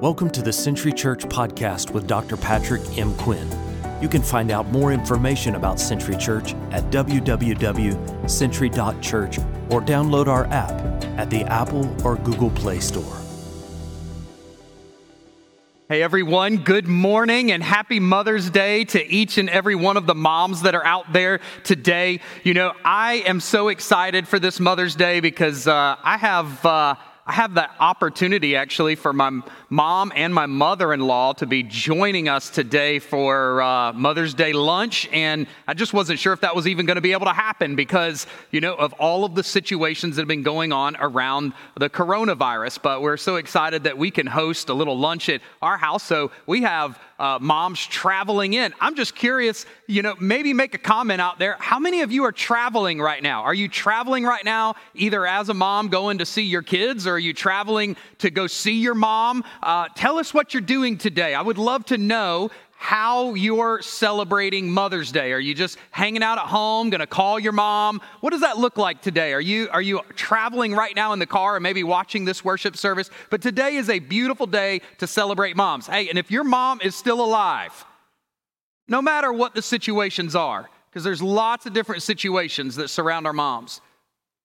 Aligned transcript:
Welcome 0.00 0.30
to 0.30 0.40
the 0.40 0.50
Century 0.50 0.94
Church 0.94 1.26
podcast 1.26 1.90
with 1.90 2.06
Dr. 2.06 2.38
Patrick 2.38 2.80
M. 2.96 3.14
Quinn. 3.16 3.46
You 4.00 4.08
can 4.08 4.22
find 4.22 4.50
out 4.50 4.66
more 4.68 4.92
information 4.92 5.56
about 5.56 5.78
Century 5.78 6.16
Church 6.16 6.54
at 6.70 6.84
www.century.church 6.84 9.38
or 9.68 9.82
download 9.82 10.26
our 10.26 10.46
app 10.46 11.04
at 11.18 11.28
the 11.28 11.42
Apple 11.42 11.94
or 12.02 12.16
Google 12.16 12.48
Play 12.48 12.80
Store. 12.80 13.18
Hey 15.90 16.02
everyone, 16.02 16.56
good 16.56 16.88
morning 16.88 17.52
and 17.52 17.62
happy 17.62 18.00
Mother's 18.00 18.48
Day 18.48 18.86
to 18.86 19.06
each 19.06 19.36
and 19.36 19.50
every 19.50 19.74
one 19.74 19.98
of 19.98 20.06
the 20.06 20.14
moms 20.14 20.62
that 20.62 20.74
are 20.74 20.86
out 20.86 21.12
there 21.12 21.40
today. 21.62 22.20
You 22.42 22.54
know, 22.54 22.72
I 22.86 23.16
am 23.26 23.38
so 23.38 23.68
excited 23.68 24.26
for 24.26 24.38
this 24.38 24.60
Mother's 24.60 24.96
Day 24.96 25.20
because 25.20 25.68
uh, 25.68 25.96
I 26.02 26.16
have. 26.16 26.64
Uh, 26.64 26.94
I 27.30 27.34
have 27.34 27.54
the 27.54 27.70
opportunity 27.78 28.56
actually 28.56 28.96
for 28.96 29.12
my 29.12 29.30
mom 29.68 30.12
and 30.16 30.34
my 30.34 30.46
mother 30.46 30.92
in 30.92 30.98
law 30.98 31.32
to 31.34 31.46
be 31.46 31.62
joining 31.62 32.28
us 32.28 32.50
today 32.50 32.98
for 32.98 33.62
uh, 33.62 33.92
Mother's 33.92 34.34
Day 34.34 34.52
lunch. 34.52 35.08
And 35.12 35.46
I 35.68 35.74
just 35.74 35.94
wasn't 35.94 36.18
sure 36.18 36.32
if 36.32 36.40
that 36.40 36.56
was 36.56 36.66
even 36.66 36.86
going 36.86 36.96
to 36.96 37.00
be 37.00 37.12
able 37.12 37.26
to 37.26 37.32
happen 37.32 37.76
because, 37.76 38.26
you 38.50 38.60
know, 38.60 38.74
of 38.74 38.94
all 38.94 39.24
of 39.24 39.36
the 39.36 39.44
situations 39.44 40.16
that 40.16 40.22
have 40.22 40.28
been 40.28 40.42
going 40.42 40.72
on 40.72 40.96
around 40.98 41.52
the 41.76 41.88
coronavirus. 41.88 42.82
But 42.82 43.00
we're 43.00 43.16
so 43.16 43.36
excited 43.36 43.84
that 43.84 43.96
we 43.96 44.10
can 44.10 44.26
host 44.26 44.68
a 44.68 44.74
little 44.74 44.98
lunch 44.98 45.28
at 45.28 45.40
our 45.62 45.76
house. 45.76 46.02
So 46.02 46.32
we 46.46 46.62
have 46.62 46.98
uh, 47.20 47.38
moms 47.38 47.86
traveling 47.86 48.54
in. 48.54 48.72
I'm 48.80 48.96
just 48.96 49.14
curious, 49.14 49.66
you 49.86 50.00
know, 50.00 50.16
maybe 50.18 50.54
make 50.54 50.74
a 50.74 50.78
comment 50.78 51.20
out 51.20 51.38
there. 51.38 51.56
How 51.60 51.78
many 51.78 52.00
of 52.00 52.10
you 52.10 52.24
are 52.24 52.32
traveling 52.32 52.98
right 52.98 53.22
now? 53.22 53.42
Are 53.42 53.52
you 53.52 53.68
traveling 53.68 54.24
right 54.24 54.44
now, 54.44 54.74
either 54.94 55.26
as 55.26 55.50
a 55.50 55.54
mom 55.54 55.88
going 55.88 56.18
to 56.18 56.26
see 56.26 56.42
your 56.42 56.62
kids, 56.62 57.06
or 57.06 57.12
are 57.12 57.18
you 57.18 57.34
traveling 57.34 57.96
to 58.18 58.30
go 58.30 58.46
see 58.46 58.80
your 58.80 58.94
mom? 58.94 59.44
Uh, 59.62 59.88
tell 59.94 60.18
us 60.18 60.32
what 60.32 60.54
you're 60.54 60.62
doing 60.62 60.96
today. 60.96 61.34
I 61.34 61.42
would 61.42 61.58
love 61.58 61.84
to 61.86 61.98
know 61.98 62.50
how 62.80 63.34
you're 63.34 63.82
celebrating 63.82 64.70
Mother's 64.70 65.12
Day. 65.12 65.32
Are 65.32 65.38
you 65.38 65.54
just 65.54 65.76
hanging 65.90 66.22
out 66.22 66.38
at 66.38 66.46
home, 66.46 66.88
going 66.88 67.00
to 67.00 67.06
call 67.06 67.38
your 67.38 67.52
mom? 67.52 68.00
What 68.22 68.30
does 68.30 68.40
that 68.40 68.56
look 68.56 68.78
like 68.78 69.02
today? 69.02 69.34
Are 69.34 69.40
you 69.40 69.68
are 69.70 69.82
you 69.82 70.00
traveling 70.16 70.72
right 70.72 70.96
now 70.96 71.12
in 71.12 71.18
the 71.18 71.26
car 71.26 71.56
or 71.56 71.60
maybe 71.60 71.84
watching 71.84 72.24
this 72.24 72.42
worship 72.42 72.78
service? 72.78 73.10
But 73.28 73.42
today 73.42 73.76
is 73.76 73.90
a 73.90 73.98
beautiful 73.98 74.46
day 74.46 74.80
to 74.96 75.06
celebrate 75.06 75.56
moms. 75.56 75.88
Hey, 75.88 76.08
and 76.08 76.18
if 76.18 76.30
your 76.30 76.42
mom 76.42 76.80
is 76.82 76.96
still 76.96 77.22
alive, 77.22 77.84
no 78.88 79.02
matter 79.02 79.30
what 79.30 79.54
the 79.54 79.60
situations 79.60 80.34
are, 80.34 80.66
because 80.88 81.04
there's 81.04 81.22
lots 81.22 81.66
of 81.66 81.74
different 81.74 82.02
situations 82.02 82.76
that 82.76 82.88
surround 82.88 83.26
our 83.26 83.34
moms. 83.34 83.82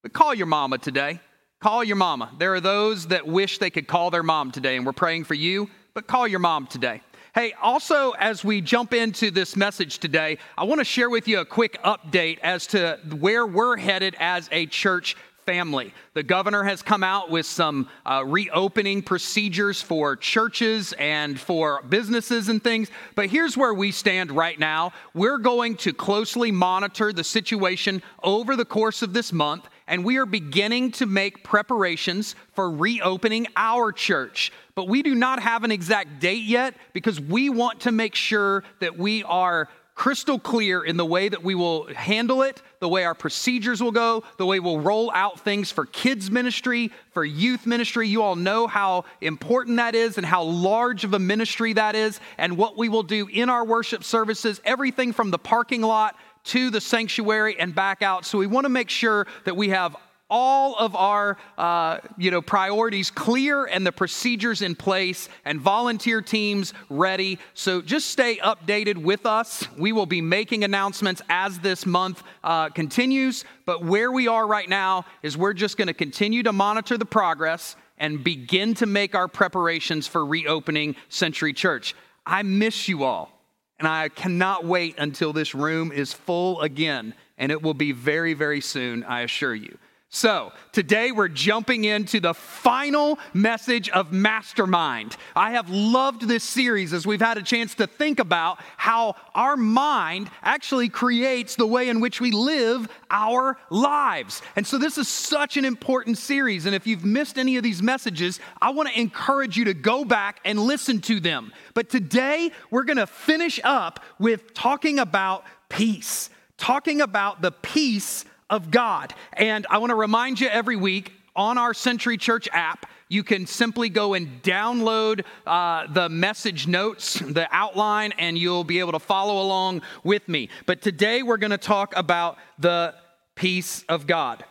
But 0.03 0.11
call 0.11 0.33
your 0.36 0.47
mama 0.47 0.78
today. 0.78 1.22
Call 1.61 1.86
your 1.86 1.95
mama. 1.95 2.31
There 2.38 2.53
are 2.53 2.61
those 2.61 3.08
that 3.08 3.25
wish 3.25 3.59
they 3.59 3.69
could 3.69 3.88
call 3.88 4.11
their 4.11 4.23
mom 4.23 4.52
today, 4.52 4.75
and 4.75 4.86
we're 4.86 4.91
praying 4.91 5.23
for 5.23 5.36
you, 5.36 5.69
but 5.94 6.06
call 6.06 6.28
your 6.28 6.39
mom 6.39 6.67
today. 6.67 7.02
Hey, 7.36 7.52
also, 7.61 8.11
as 8.11 8.45
we 8.45 8.61
jump 8.61 8.94
into 8.94 9.30
this 9.30 9.58
message 9.58 10.00
today, 10.00 10.38
I 10.58 10.64
want 10.64 10.80
to 10.80 10.86
share 10.86 11.09
with 11.09 11.28
you 11.28 11.41
a 11.41 11.45
quick 11.45 11.78
update 11.83 12.39
as 12.39 12.66
to 12.67 12.97
where 13.19 13.45
we're 13.45 13.75
headed 13.75 14.16
as 14.22 14.47
a 14.53 14.67
church 14.67 15.17
family. 15.45 15.94
The 16.13 16.23
governor 16.23 16.63
has 16.63 16.81
come 16.81 17.03
out 17.03 17.30
with 17.30 17.45
some 17.45 17.89
uh, 18.06 18.23
reopening 18.25 19.03
procedures 19.03 19.81
for 19.81 20.16
churches 20.16 20.94
and 20.94 21.38
for 21.38 21.81
businesses 21.81 22.47
and 22.47 22.63
things. 22.63 22.89
But 23.16 23.28
here's 23.28 23.58
where 23.58 23.73
we 23.73 23.91
stand 23.91 24.31
right 24.31 24.58
now. 24.58 24.94
We're 25.13 25.38
going 25.38 25.75
to 25.80 25.91
closely 25.91 26.53
monitor 26.53 27.11
the 27.11 27.25
situation 27.25 28.02
over 28.23 28.56
the 28.56 28.63
course 28.63 29.02
of 29.02 29.11
this 29.11 29.33
month 29.33 29.67
and 29.88 30.03
we 30.03 30.17
are 30.17 30.25
beginning 30.25 30.91
to 30.91 31.05
make 31.05 31.44
preparations 31.44 32.36
for 32.53 32.72
reopening 32.72 33.47
our 33.55 33.91
church. 33.91 34.52
But 34.73 34.88
we 34.88 35.03
do 35.03 35.16
not 35.16 35.39
have 35.39 35.64
an 35.64 35.72
exact 35.72 36.19
date 36.19 36.44
yet 36.44 36.75
because 36.94 37.19
we 37.19 37.50
want 37.50 37.81
to 37.81 37.91
make 37.91 38.16
sure 38.16 38.63
that 38.80 38.97
we 38.97 39.23
are 39.23 39.69
crystal 39.95 40.38
clear 40.38 40.83
in 40.83 40.97
the 40.97 41.06
way 41.06 41.29
that 41.29 41.41
we 41.41 41.56
will 41.56 41.88
handle 41.94 42.41
it, 42.41 42.62
the 42.79 42.90
way 42.90 43.06
our 43.06 43.16
procedures 43.16 43.81
will 43.81 43.94
go, 43.94 44.23
the 44.38 44.46
way 44.46 44.59
we'll 44.59 44.81
roll 44.81 45.09
out 45.12 45.40
things 45.40 45.72
for 45.72 45.85
kids' 45.85 46.29
ministry, 46.29 46.91
for 47.12 47.23
youth 47.23 47.66
ministry. 47.66 48.07
You 48.09 48.22
all 48.22 48.35
know 48.35 48.67
how 48.67 49.06
important 49.22 49.78
that 49.78 49.96
is 49.96 50.17
and 50.17 50.25
how 50.25 50.44
large 50.44 51.06
of 51.06 51.13
a 51.13 51.19
ministry 51.19 51.72
that 51.73 51.96
is, 51.96 52.19
and 52.38 52.57
what 52.57 52.78
we 52.78 52.90
will 52.90 53.03
do 53.03 53.28
in 53.28 53.50
our 53.50 53.63
worship 53.63 54.03
services, 54.03 54.59
everything 54.66 55.13
from 55.13 55.31
the 55.31 55.40
parking 55.40 55.81
lot 55.81 56.17
to 56.45 56.69
the 56.69 56.81
sanctuary 56.81 57.59
and 57.59 57.73
back 57.75 58.01
out. 58.01 58.25
So 58.25 58.38
we 58.38 58.47
want 58.47 58.66
to 58.66 58.69
make 58.69 58.89
sure 58.89 59.28
that 59.44 59.56
we 59.56 59.69
have 59.69 59.95
all 60.29 60.75
of 60.78 60.95
our 60.95 61.38
uh, 61.57 62.00
you 62.17 62.31
know 62.31 62.41
priorities 62.41 63.11
clear 63.11 63.66
and 63.66 63.85
the 63.85 63.91
procedures 63.91 64.61
in 64.61 64.75
place 64.75 65.29
and 65.45 65.59
volunteer 65.59 66.22
teams 66.22 66.73
ready. 66.89 67.38
So 67.53 67.81
just 67.81 68.09
stay 68.09 68.38
updated 68.38 68.97
with 68.97 69.25
us. 69.25 69.67
We 69.78 69.91
will 69.91 70.05
be 70.05 70.22
making 70.22 70.63
announcements 70.63 71.22
as 71.29 71.59
this 71.59 71.85
month 71.85 72.23
uh, 72.44 72.69
continues. 72.69 73.45
But 73.66 73.84
where 73.84 74.11
we 74.11 74.28
are 74.28 74.47
right 74.47 74.69
now 74.69 75.05
is 75.22 75.38
we're 75.38 75.53
just 75.53 75.78
going 75.78 75.88
to 75.88 75.94
continue 75.94 76.44
to 76.44 76.53
monitor 76.53 76.97
the 76.97 77.05
progress 77.05 77.75
and 77.97 78.23
begin 78.23 78.73
to 78.75 78.85
make 78.85 79.16
our 79.16 79.28
preparations 79.28 80.07
for 80.07 80.25
reopening 80.25 80.95
century 81.07 81.53
church. 81.53 81.95
I 82.25 82.41
miss 82.44 82.88
you 82.88 83.03
all 83.03 83.34
and 83.80 83.88
I 83.88 84.09
cannot 84.09 84.66
wait 84.66 84.96
until 84.97 85.34
this 85.34 85.53
room 85.53 85.91
is 85.91 86.13
full 86.13 86.62
again. 86.62 87.13
And 87.38 87.52
it 87.52 87.62
will 87.62 87.74
be 87.74 87.91
very, 87.91 88.34
very 88.34 88.62
soon, 88.62 89.03
I 89.03 89.22
assure 89.22 89.53
you. 89.53 89.78
So, 90.09 90.53
today 90.71 91.11
we're 91.11 91.27
jumping 91.27 91.83
into 91.83 92.21
the 92.21 92.33
final 92.33 93.19
message 93.33 93.89
of 93.89 94.13
Mastermind. 94.13 95.17
I 95.35 95.51
have 95.51 95.69
loved 95.69 96.27
this 96.27 96.43
series 96.43 96.93
as 96.93 97.05
we've 97.05 97.19
had 97.19 97.38
a 97.38 97.43
chance 97.43 97.75
to 97.75 97.88
think 97.88 98.19
about 98.19 98.59
how 98.77 99.16
our 99.33 99.57
mind 99.57 100.29
actually 100.41 100.88
creates 100.88 101.55
the 101.55 101.67
way 101.67 101.89
in 101.89 101.99
which 101.99 102.21
we 102.21 102.31
live 102.31 102.88
our 103.09 103.57
lives. 103.69 104.41
And 104.55 104.66
so, 104.66 104.77
this 104.77 104.97
is 104.97 105.09
such 105.09 105.57
an 105.57 105.66
important 105.66 106.17
series. 106.17 106.66
And 106.66 106.75
if 106.75 106.87
you've 106.87 107.03
missed 107.03 107.37
any 107.37 107.57
of 107.57 107.63
these 107.63 107.81
messages, 107.81 108.39
I 108.61 108.69
want 108.69 108.87
to 108.87 108.97
encourage 108.97 109.57
you 109.57 109.66
to 109.66 109.73
go 109.73 110.05
back 110.05 110.39
and 110.45 110.59
listen 110.59 111.01
to 111.01 111.19
them. 111.19 111.51
But 111.73 111.89
today 111.89 112.51
we're 112.69 112.85
going 112.85 112.97
to 112.97 113.07
finish 113.07 113.59
up 113.63 114.01
with 114.19 114.53
talking 114.53 114.99
about 114.99 115.43
peace, 115.67 116.29
talking 116.57 117.01
about 117.01 117.41
the 117.41 117.51
peace 117.51 118.23
of 118.50 118.72
God. 118.72 119.13
And 119.33 119.66
I 119.69 119.78
want 119.79 119.91
to 119.91 119.95
remind 119.95 120.39
you 120.39 120.47
every 120.47 120.75
week 120.75 121.11
on 121.35 121.57
our 121.57 121.73
Century 121.73 122.17
Church 122.17 122.47
app, 122.51 122.85
you 123.09 123.23
can 123.23 123.45
simply 123.45 123.89
go 123.89 124.13
and 124.13 124.41
download 124.41 125.23
uh, 125.45 125.88
the 125.91 126.09
message 126.09 126.67
notes, 126.67 127.19
the 127.19 127.47
outline, 127.51 128.13
and 128.17 128.38
you'll 128.38 128.63
be 128.63 128.79
able 128.79 128.94
to 128.94 129.00
follow 129.00 129.41
along 129.41 129.81
with 130.03 130.28
me. 130.28 130.50
But 130.66 130.81
today 130.81 131.22
we're 131.22 131.38
going 131.38 131.51
to 131.51 131.57
talk 131.57 131.95
about 131.95 132.38
the 132.57 132.95
peace 133.35 133.84
of 133.89 134.07
God. 134.07 134.44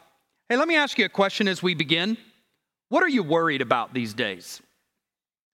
Hey, 0.49 0.56
let 0.56 0.69
me 0.69 0.77
ask 0.77 0.99
you 0.99 1.04
a 1.04 1.09
question 1.09 1.49
as 1.49 1.62
we 1.62 1.75
begin. 1.75 2.16
What 2.91 3.03
are 3.03 3.09
you 3.09 3.22
worried 3.22 3.62
about 3.62 3.94
these 3.94 4.15
days? 4.15 4.60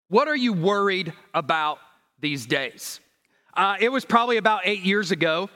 What 0.08 0.28
are 0.28 0.36
you 0.36 0.52
worried 0.52 1.12
about 1.32 1.78
these 2.20 2.44
days? 2.44 3.00
Uh, 3.54 3.76
it 3.80 3.90
was 3.90 4.04
probably 4.04 4.36
about 4.36 4.62
eight 4.64 4.82
years 4.82 5.10
ago 5.10 5.48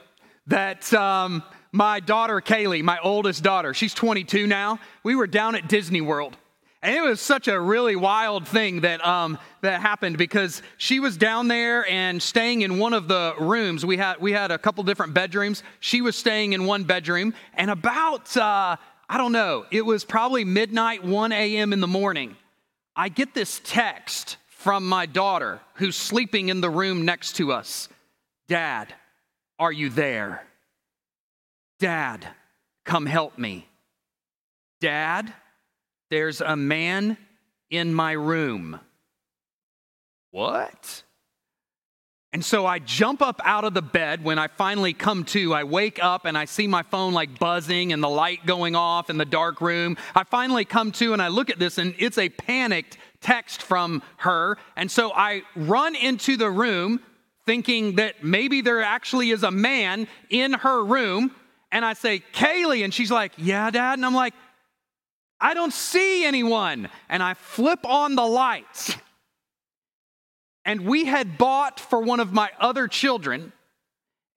that 0.47 0.91
um, 0.93 1.43
my 1.75 1.99
daughter 1.99 2.39
Kaylee, 2.39 2.81
my 2.81 2.97
oldest 3.03 3.43
daughter, 3.43 3.73
she's 3.73 3.93
22 3.93 4.47
now. 4.47 4.79
We 5.03 5.13
were 5.13 5.27
down 5.27 5.55
at 5.55 5.67
Disney 5.67 5.99
World. 5.99 6.37
And 6.81 6.95
it 6.95 7.01
was 7.01 7.19
such 7.19 7.47
a 7.47 7.59
really 7.59 7.95
wild 7.95 8.47
thing 8.47 8.81
that, 8.81 9.05
um, 9.05 9.39
that 9.61 9.81
happened 9.81 10.17
because 10.17 10.61
she 10.77 10.99
was 10.99 11.17
down 11.17 11.47
there 11.47 11.85
and 11.89 12.21
staying 12.21 12.61
in 12.61 12.79
one 12.79 12.93
of 12.93 13.07
the 13.07 13.33
rooms. 13.39 13.85
We 13.85 13.97
had, 13.97 14.21
we 14.21 14.31
had 14.31 14.51
a 14.51 14.57
couple 14.57 14.83
different 14.83 15.13
bedrooms. 15.13 15.63
She 15.79 16.01
was 16.01 16.15
staying 16.15 16.53
in 16.53 16.65
one 16.65 16.83
bedroom. 16.83 17.33
And 17.55 17.69
about, 17.69 18.37
uh, 18.37 18.77
I 19.09 19.17
don't 19.17 19.31
know, 19.33 19.65
it 19.69 19.81
was 19.81 20.05
probably 20.05 20.45
midnight, 20.45 21.03
1 21.03 21.31
a.m. 21.31 21.73
in 21.73 21.81
the 21.81 21.87
morning. 21.87 22.37
I 22.95 23.09
get 23.09 23.33
this 23.33 23.59
text 23.65 24.37
from 24.47 24.87
my 24.87 25.07
daughter 25.07 25.59
who's 25.73 25.97
sleeping 25.97 26.47
in 26.49 26.61
the 26.61 26.69
room 26.69 27.03
next 27.03 27.35
to 27.37 27.51
us 27.51 27.89
Dad, 28.47 28.93
are 29.57 29.71
you 29.71 29.89
there? 29.89 30.45
Dad, 31.79 32.27
come 32.83 33.05
help 33.05 33.37
me. 33.37 33.67
Dad, 34.79 35.33
there's 36.09 36.41
a 36.41 36.55
man 36.55 37.17
in 37.69 37.93
my 37.93 38.13
room. 38.13 38.79
What? 40.31 41.03
And 42.35 42.43
so 42.43 42.65
I 42.65 42.79
jump 42.79 43.21
up 43.21 43.39
out 43.45 43.63
of 43.63 43.73
the 43.73 43.81
bed 43.81 44.21
when 44.21 44.37
I 44.37 44.47
finally 44.47 44.91
come 44.91 45.23
to. 45.25 45.53
I 45.53 45.63
wake 45.63 46.03
up 46.03 46.25
and 46.25 46.37
I 46.37 46.43
see 46.43 46.67
my 46.67 46.83
phone 46.83 47.13
like 47.13 47.39
buzzing 47.39 47.93
and 47.93 48.03
the 48.03 48.09
light 48.09 48.45
going 48.45 48.75
off 48.75 49.09
in 49.09 49.17
the 49.17 49.23
dark 49.23 49.61
room. 49.61 49.95
I 50.13 50.25
finally 50.25 50.65
come 50.65 50.91
to 50.93 51.13
and 51.13 51.21
I 51.21 51.29
look 51.29 51.49
at 51.49 51.59
this 51.59 51.77
and 51.77 51.95
it's 51.97 52.17
a 52.17 52.27
panicked 52.27 52.97
text 53.21 53.61
from 53.61 54.03
her. 54.17 54.57
And 54.75 54.91
so 54.91 55.13
I 55.13 55.43
run 55.55 55.95
into 55.95 56.35
the 56.35 56.51
room 56.51 56.99
thinking 57.45 57.95
that 57.95 58.21
maybe 58.21 58.59
there 58.59 58.81
actually 58.81 59.31
is 59.31 59.43
a 59.43 59.51
man 59.51 60.05
in 60.29 60.51
her 60.51 60.83
room 60.83 61.31
and 61.75 61.83
I 61.83 61.91
say, 61.91 62.23
Kaylee, 62.31 62.85
and 62.85 62.93
she's 62.93 63.11
like, 63.11 63.33
Yeah, 63.37 63.69
dad. 63.69 63.95
And 63.95 64.05
I'm 64.05 64.15
like, 64.15 64.33
I 65.41 65.53
don't 65.53 65.73
see 65.73 66.23
anyone. 66.23 66.87
And 67.09 67.21
I 67.21 67.33
flip 67.33 67.85
on 67.85 68.15
the 68.15 68.25
lights. 68.25 68.95
and 70.63 70.85
we 70.85 71.03
had 71.03 71.37
bought 71.37 71.81
for 71.81 71.99
one 71.99 72.21
of 72.21 72.31
my 72.31 72.49
other 72.61 72.87
children 72.87 73.51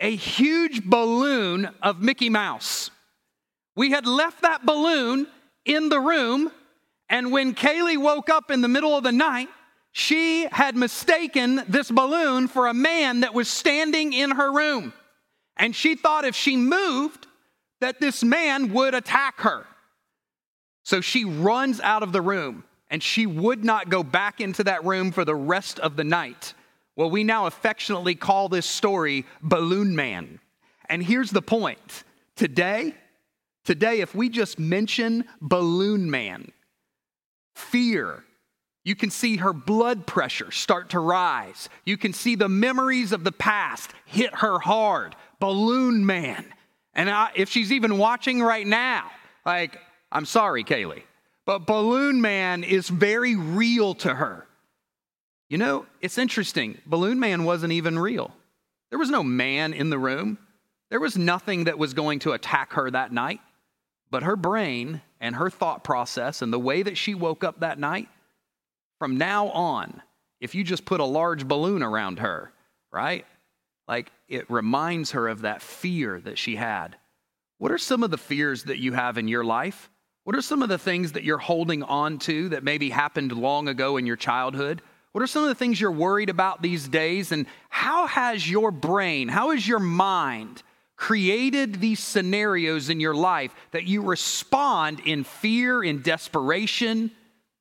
a 0.00 0.16
huge 0.16 0.82
balloon 0.82 1.70
of 1.80 2.02
Mickey 2.02 2.28
Mouse. 2.28 2.90
We 3.76 3.92
had 3.92 4.04
left 4.04 4.42
that 4.42 4.66
balloon 4.66 5.28
in 5.64 5.90
the 5.90 6.00
room, 6.00 6.50
and 7.08 7.30
when 7.30 7.54
Kaylee 7.54 7.98
woke 7.98 8.30
up 8.30 8.50
in 8.50 8.62
the 8.62 8.68
middle 8.68 8.96
of 8.96 9.04
the 9.04 9.12
night, 9.12 9.48
she 9.92 10.48
had 10.50 10.76
mistaken 10.76 11.62
this 11.68 11.88
balloon 11.88 12.48
for 12.48 12.66
a 12.66 12.74
man 12.74 13.20
that 13.20 13.32
was 13.32 13.46
standing 13.48 14.12
in 14.12 14.32
her 14.32 14.52
room. 14.52 14.92
And 15.56 15.74
she 15.74 15.94
thought 15.94 16.24
if 16.24 16.34
she 16.34 16.56
moved, 16.56 17.27
that 17.80 18.00
this 18.00 18.22
man 18.22 18.72
would 18.72 18.94
attack 18.94 19.40
her. 19.40 19.66
So 20.84 21.00
she 21.00 21.24
runs 21.24 21.80
out 21.80 22.02
of 22.02 22.12
the 22.12 22.22
room 22.22 22.64
and 22.90 23.02
she 23.02 23.26
would 23.26 23.64
not 23.64 23.90
go 23.90 24.02
back 24.02 24.40
into 24.40 24.64
that 24.64 24.84
room 24.84 25.12
for 25.12 25.24
the 25.24 25.34
rest 25.34 25.78
of 25.78 25.96
the 25.96 26.04
night. 26.04 26.54
Well, 26.96 27.10
we 27.10 27.24
now 27.24 27.46
affectionately 27.46 28.14
call 28.14 28.48
this 28.48 28.66
story 28.66 29.24
Balloon 29.42 29.94
Man. 29.94 30.40
And 30.88 31.02
here's 31.02 31.30
the 31.30 31.42
point 31.42 32.04
today, 32.34 32.94
today, 33.64 34.00
if 34.00 34.14
we 34.14 34.28
just 34.28 34.58
mention 34.58 35.24
Balloon 35.40 36.10
Man, 36.10 36.50
fear, 37.54 38.24
you 38.84 38.96
can 38.96 39.10
see 39.10 39.36
her 39.36 39.52
blood 39.52 40.06
pressure 40.06 40.50
start 40.50 40.90
to 40.90 40.98
rise. 40.98 41.68
You 41.84 41.98
can 41.98 42.14
see 42.14 42.34
the 42.34 42.48
memories 42.48 43.12
of 43.12 43.22
the 43.22 43.32
past 43.32 43.90
hit 44.06 44.36
her 44.36 44.58
hard. 44.58 45.14
Balloon 45.38 46.06
Man. 46.06 46.46
And 46.98 47.08
I, 47.08 47.30
if 47.36 47.48
she's 47.48 47.70
even 47.70 47.96
watching 47.96 48.42
right 48.42 48.66
now, 48.66 49.08
like, 49.46 49.78
I'm 50.10 50.26
sorry, 50.26 50.64
Kaylee, 50.64 51.04
but 51.46 51.64
Balloon 51.64 52.20
Man 52.20 52.64
is 52.64 52.88
very 52.88 53.36
real 53.36 53.94
to 53.94 54.12
her. 54.12 54.44
You 55.48 55.58
know, 55.58 55.86
it's 56.00 56.18
interesting. 56.18 56.76
Balloon 56.86 57.20
Man 57.20 57.44
wasn't 57.44 57.72
even 57.72 58.00
real. 58.00 58.34
There 58.90 58.98
was 58.98 59.10
no 59.10 59.22
man 59.22 59.74
in 59.74 59.90
the 59.90 59.98
room. 59.98 60.38
There 60.90 60.98
was 60.98 61.16
nothing 61.16 61.64
that 61.64 61.78
was 61.78 61.94
going 61.94 62.18
to 62.20 62.32
attack 62.32 62.72
her 62.72 62.90
that 62.90 63.12
night. 63.12 63.40
But 64.10 64.24
her 64.24 64.34
brain 64.34 65.00
and 65.20 65.36
her 65.36 65.50
thought 65.50 65.84
process 65.84 66.42
and 66.42 66.52
the 66.52 66.58
way 66.58 66.82
that 66.82 66.98
she 66.98 67.14
woke 67.14 67.44
up 67.44 67.60
that 67.60 67.78
night, 67.78 68.08
from 68.98 69.18
now 69.18 69.50
on, 69.50 70.02
if 70.40 70.52
you 70.52 70.64
just 70.64 70.84
put 70.84 70.98
a 70.98 71.04
large 71.04 71.46
balloon 71.46 71.84
around 71.84 72.18
her, 72.18 72.50
right? 72.90 73.24
Like 73.86 74.10
it 74.28 74.50
reminds 74.50 75.12
her 75.12 75.28
of 75.28 75.42
that 75.42 75.62
fear 75.62 76.20
that 76.20 76.38
she 76.38 76.56
had. 76.56 76.96
What 77.58 77.72
are 77.72 77.78
some 77.78 78.02
of 78.02 78.10
the 78.10 78.18
fears 78.18 78.64
that 78.64 78.78
you 78.78 78.92
have 78.92 79.18
in 79.18 79.28
your 79.28 79.44
life? 79.44 79.90
What 80.24 80.36
are 80.36 80.42
some 80.42 80.62
of 80.62 80.68
the 80.68 80.78
things 80.78 81.12
that 81.12 81.24
you're 81.24 81.38
holding 81.38 81.82
on 81.82 82.18
to 82.20 82.50
that 82.50 82.62
maybe 82.62 82.90
happened 82.90 83.32
long 83.32 83.66
ago 83.66 83.96
in 83.96 84.06
your 84.06 84.16
childhood? 84.16 84.82
What 85.12 85.22
are 85.22 85.26
some 85.26 85.42
of 85.42 85.48
the 85.48 85.54
things 85.54 85.80
you're 85.80 85.90
worried 85.90 86.28
about 86.28 86.62
these 86.62 86.86
days? 86.86 87.32
And 87.32 87.46
how 87.70 88.06
has 88.06 88.48
your 88.48 88.70
brain, 88.70 89.28
how 89.28 89.50
has 89.50 89.66
your 89.66 89.78
mind 89.78 90.62
created 90.96 91.80
these 91.80 92.00
scenarios 92.00 92.90
in 92.90 93.00
your 93.00 93.14
life 93.14 93.54
that 93.70 93.84
you 93.84 94.02
respond 94.02 95.00
in 95.00 95.24
fear, 95.24 95.82
in 95.82 96.02
desperation, 96.02 97.10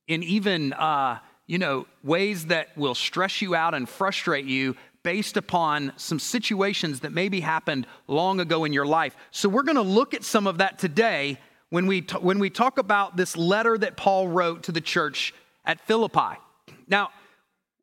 in 0.08 0.24
even, 0.24 0.74
uh, 0.74 1.20
you 1.46 1.60
know, 1.60 1.86
ways 2.04 2.48
that 2.48 2.76
will 2.76 2.96
stress 2.96 3.42
you 3.42 3.56
out 3.56 3.74
and 3.74 3.88
frustrate 3.88 4.46
you 4.46 4.76
based 5.08 5.38
upon 5.38 5.94
some 5.96 6.20
situations 6.20 7.00
that 7.00 7.14
maybe 7.14 7.40
happened 7.40 7.88
long 8.08 8.42
ago 8.42 8.66
in 8.66 8.74
your 8.74 8.86
life. 8.86 9.16
So, 9.32 9.48
we're 9.48 9.64
going 9.64 9.78
to 9.78 9.82
look 9.82 10.14
at 10.14 10.22
some 10.26 10.48
of 10.48 10.58
that 10.58 10.80
today 10.80 11.40
when 11.70 11.88
we, 11.88 12.02
t- 12.02 12.18
when 12.18 12.40
we 12.40 12.50
talk 12.50 12.78
about 12.78 13.16
this 13.16 13.38
letter 13.38 13.78
that 13.78 13.96
Paul 13.96 14.28
wrote 14.28 14.64
to 14.64 14.74
the 14.74 14.82
church 14.82 15.34
at 15.64 15.80
Philippi. 15.80 16.36
Now, 16.90 17.12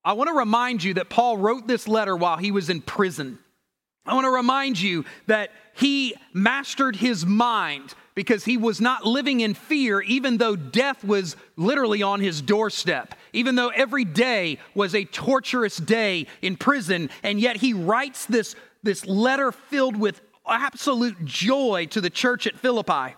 I 0.05 0.12
want 0.12 0.29
to 0.29 0.35
remind 0.35 0.85
you 0.85 0.93
that 0.94 1.09
Paul 1.09 1.38
wrote 1.38 1.67
this 1.67 1.88
letter 1.88 2.15
while 2.15 2.37
he 2.37 2.50
was 2.50 2.69
in 2.69 2.82
prison. 2.82 3.38
I 4.05 4.12
want 4.12 4.27
to 4.27 4.31
remind 4.31 4.79
you 4.79 5.06
that 5.27 5.49
he 5.73 6.15
mastered 6.35 6.94
his 6.94 7.25
mind 7.25 7.94
because 8.14 8.44
he 8.44 8.56
was 8.56 8.81
not 8.81 9.05
living 9.05 9.40
in 9.40 9.55
fear, 9.55 10.00
even 10.00 10.37
though 10.37 10.56
death 10.56 11.02
was 11.05 11.37
literally 11.56 12.02
on 12.02 12.20
his 12.20 12.40
doorstep, 12.40 13.14
even 13.32 13.56
though 13.56 13.69
every 13.69 14.05
day 14.05 14.58
was 14.75 14.94
a 14.94 15.05
torturous 15.05 15.76
day 15.76 16.26
in 16.40 16.56
prison. 16.56 17.11
And 17.22 17.40
yet 17.40 17.56
he 17.56 17.72
writes 17.72 18.26
this, 18.26 18.55
this 18.82 19.05
letter 19.06 19.50
filled 19.50 19.96
with 19.96 20.20
absolute 20.46 21.25
joy 21.25 21.87
to 21.90 22.00
the 22.00 22.11
church 22.11 22.46
at 22.46 22.58
Philippi. 22.58 23.16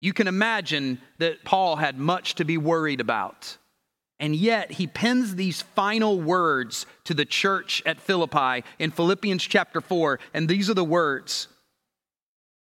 You 0.00 0.12
can 0.12 0.26
imagine 0.26 1.00
that 1.18 1.44
Paul 1.44 1.76
had 1.76 1.98
much 1.98 2.34
to 2.36 2.44
be 2.44 2.58
worried 2.58 3.00
about. 3.00 3.56
And 4.20 4.36
yet, 4.36 4.72
he 4.72 4.86
pens 4.86 5.34
these 5.34 5.62
final 5.62 6.20
words 6.20 6.86
to 7.04 7.14
the 7.14 7.24
church 7.24 7.82
at 7.84 8.00
Philippi 8.00 8.64
in 8.78 8.90
Philippians 8.90 9.42
chapter 9.42 9.80
4. 9.80 10.20
And 10.32 10.48
these 10.48 10.70
are 10.70 10.74
the 10.74 10.84
words 10.84 11.48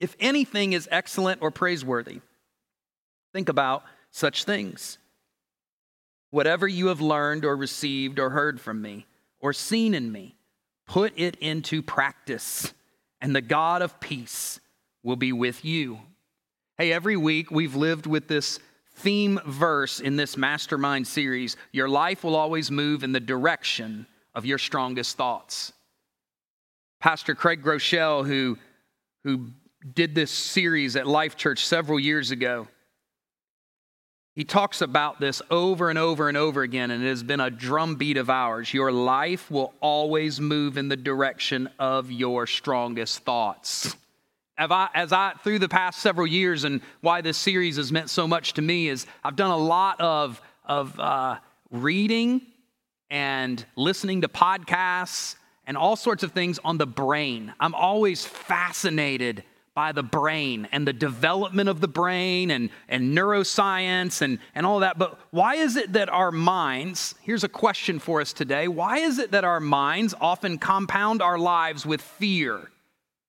if 0.00 0.16
anything 0.18 0.72
is 0.72 0.88
excellent 0.90 1.42
or 1.42 1.50
praiseworthy, 1.50 2.20
think 3.32 3.48
about 3.48 3.84
such 4.10 4.44
things. 4.44 4.98
Whatever 6.30 6.66
you 6.66 6.86
have 6.86 7.00
learned 7.00 7.44
or 7.44 7.56
received 7.56 8.18
or 8.18 8.30
heard 8.30 8.60
from 8.60 8.80
me 8.80 9.06
or 9.40 9.52
seen 9.52 9.94
in 9.94 10.10
me, 10.10 10.36
put 10.86 11.12
it 11.16 11.36
into 11.36 11.82
practice, 11.82 12.72
and 13.20 13.34
the 13.34 13.40
God 13.40 13.82
of 13.82 14.00
peace 14.00 14.60
will 15.02 15.16
be 15.16 15.32
with 15.32 15.64
you. 15.64 16.00
Hey, 16.78 16.92
every 16.92 17.16
week 17.16 17.50
we've 17.50 17.76
lived 17.76 18.06
with 18.06 18.26
this 18.26 18.58
theme 18.96 19.40
verse 19.46 20.00
in 20.00 20.16
this 20.16 20.36
mastermind 20.36 21.06
series 21.06 21.56
Your 21.72 21.88
life 21.88 22.24
will 22.24 22.36
always 22.36 22.70
move 22.70 23.04
in 23.04 23.12
the 23.12 23.20
direction 23.20 24.06
of 24.34 24.46
your 24.46 24.58
strongest 24.58 25.16
thoughts. 25.16 25.72
Pastor 27.00 27.34
Craig 27.34 27.62
Groeschel, 27.62 28.26
who, 28.26 28.58
who 29.24 29.50
did 29.94 30.14
this 30.14 30.30
series 30.30 30.96
at 30.96 31.06
Life 31.06 31.36
Church 31.36 31.64
several 31.64 31.98
years 31.98 32.30
ago, 32.30 32.68
he 34.34 34.44
talks 34.44 34.80
about 34.80 35.20
this 35.20 35.42
over 35.50 35.90
and 35.90 35.98
over 35.98 36.28
and 36.28 36.36
over 36.36 36.62
again, 36.62 36.90
and 36.90 37.04
it 37.04 37.08
has 37.08 37.22
been 37.22 37.40
a 37.40 37.50
drumbeat 37.50 38.16
of 38.16 38.30
ours. 38.30 38.72
Your 38.72 38.92
life 38.92 39.50
will 39.50 39.74
always 39.80 40.40
move 40.40 40.78
in 40.78 40.88
the 40.88 40.96
direction 40.96 41.68
of 41.78 42.10
your 42.10 42.46
strongest 42.46 43.18
thoughts. 43.20 43.96
As 44.56 44.70
I, 44.70 44.88
as 44.94 45.12
I, 45.12 45.32
through 45.42 45.58
the 45.58 45.68
past 45.68 46.00
several 46.00 46.26
years, 46.26 46.64
and 46.64 46.80
why 47.00 47.22
this 47.22 47.38
series 47.38 47.76
has 47.76 47.90
meant 47.90 48.08
so 48.08 48.28
much 48.28 48.54
to 48.54 48.62
me 48.62 48.88
is 48.88 49.06
I've 49.24 49.36
done 49.36 49.50
a 49.50 49.56
lot 49.56 50.00
of, 50.00 50.40
of 50.64 50.98
uh, 51.00 51.38
reading 51.70 52.42
and 53.10 53.64
listening 53.74 54.20
to 54.20 54.28
podcasts 54.28 55.36
and 55.66 55.76
all 55.76 55.96
sorts 55.96 56.22
of 56.22 56.32
things 56.32 56.58
on 56.64 56.78
the 56.78 56.86
brain. 56.86 57.52
I'm 57.58 57.74
always 57.74 58.24
fascinated 58.24 59.44
by 59.80 59.92
the 59.92 60.02
brain 60.02 60.68
and 60.72 60.86
the 60.86 60.92
development 60.92 61.66
of 61.66 61.80
the 61.80 61.88
brain 61.88 62.50
and, 62.50 62.68
and 62.86 63.16
neuroscience 63.16 64.20
and, 64.20 64.38
and 64.54 64.66
all 64.66 64.80
that. 64.80 64.98
But 64.98 65.18
why 65.30 65.54
is 65.54 65.76
it 65.76 65.94
that 65.94 66.10
our 66.10 66.30
minds, 66.30 67.14
here's 67.22 67.44
a 67.44 67.48
question 67.48 67.98
for 67.98 68.20
us 68.20 68.34
today 68.34 68.68
why 68.68 68.98
is 68.98 69.18
it 69.18 69.30
that 69.30 69.42
our 69.42 69.58
minds 69.58 70.14
often 70.20 70.58
compound 70.58 71.22
our 71.22 71.38
lives 71.38 71.86
with 71.86 72.02
fear? 72.02 72.70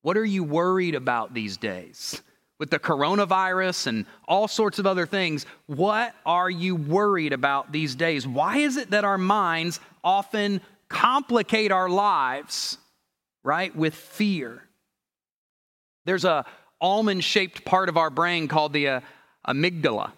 What 0.01 0.17
are 0.17 0.25
you 0.25 0.43
worried 0.43 0.93
about 0.93 1.34
these 1.34 1.55
days? 1.55 2.22
With 2.60 2.70
the 2.70 2.79
coronavirus 2.79 3.88
and 3.88 4.05
all 4.27 4.50
sorts 4.50 4.77
of 4.77 4.86
other 4.86 5.05
things, 5.05 5.46
what 5.67 6.13
are 6.25 6.50
you 6.50 6.75
worried 6.75 7.31
about 7.31 7.72
these 7.72 7.96
days? 7.96 8.27
Why 8.27 8.58
is 8.58 8.75
it 8.75 8.91
that 8.91 9.05
our 9.05 9.17
minds 9.17 9.79
often 10.03 10.60
complicate 10.89 11.72
our 11.72 11.88
lives, 11.88 12.77
right, 13.41 13.74
with 13.74 13.96
fear? 13.96 14.67
There's 16.05 16.25
a 16.25 16.46
almond 16.79 17.24
shaped 17.24 17.63
part 17.63 17.89
of 17.89 17.98
our 17.98 18.10
brain 18.10 18.48
called 18.48 18.74
the 18.74 18.88
uh, 18.88 19.01
amygdala. 19.48 20.12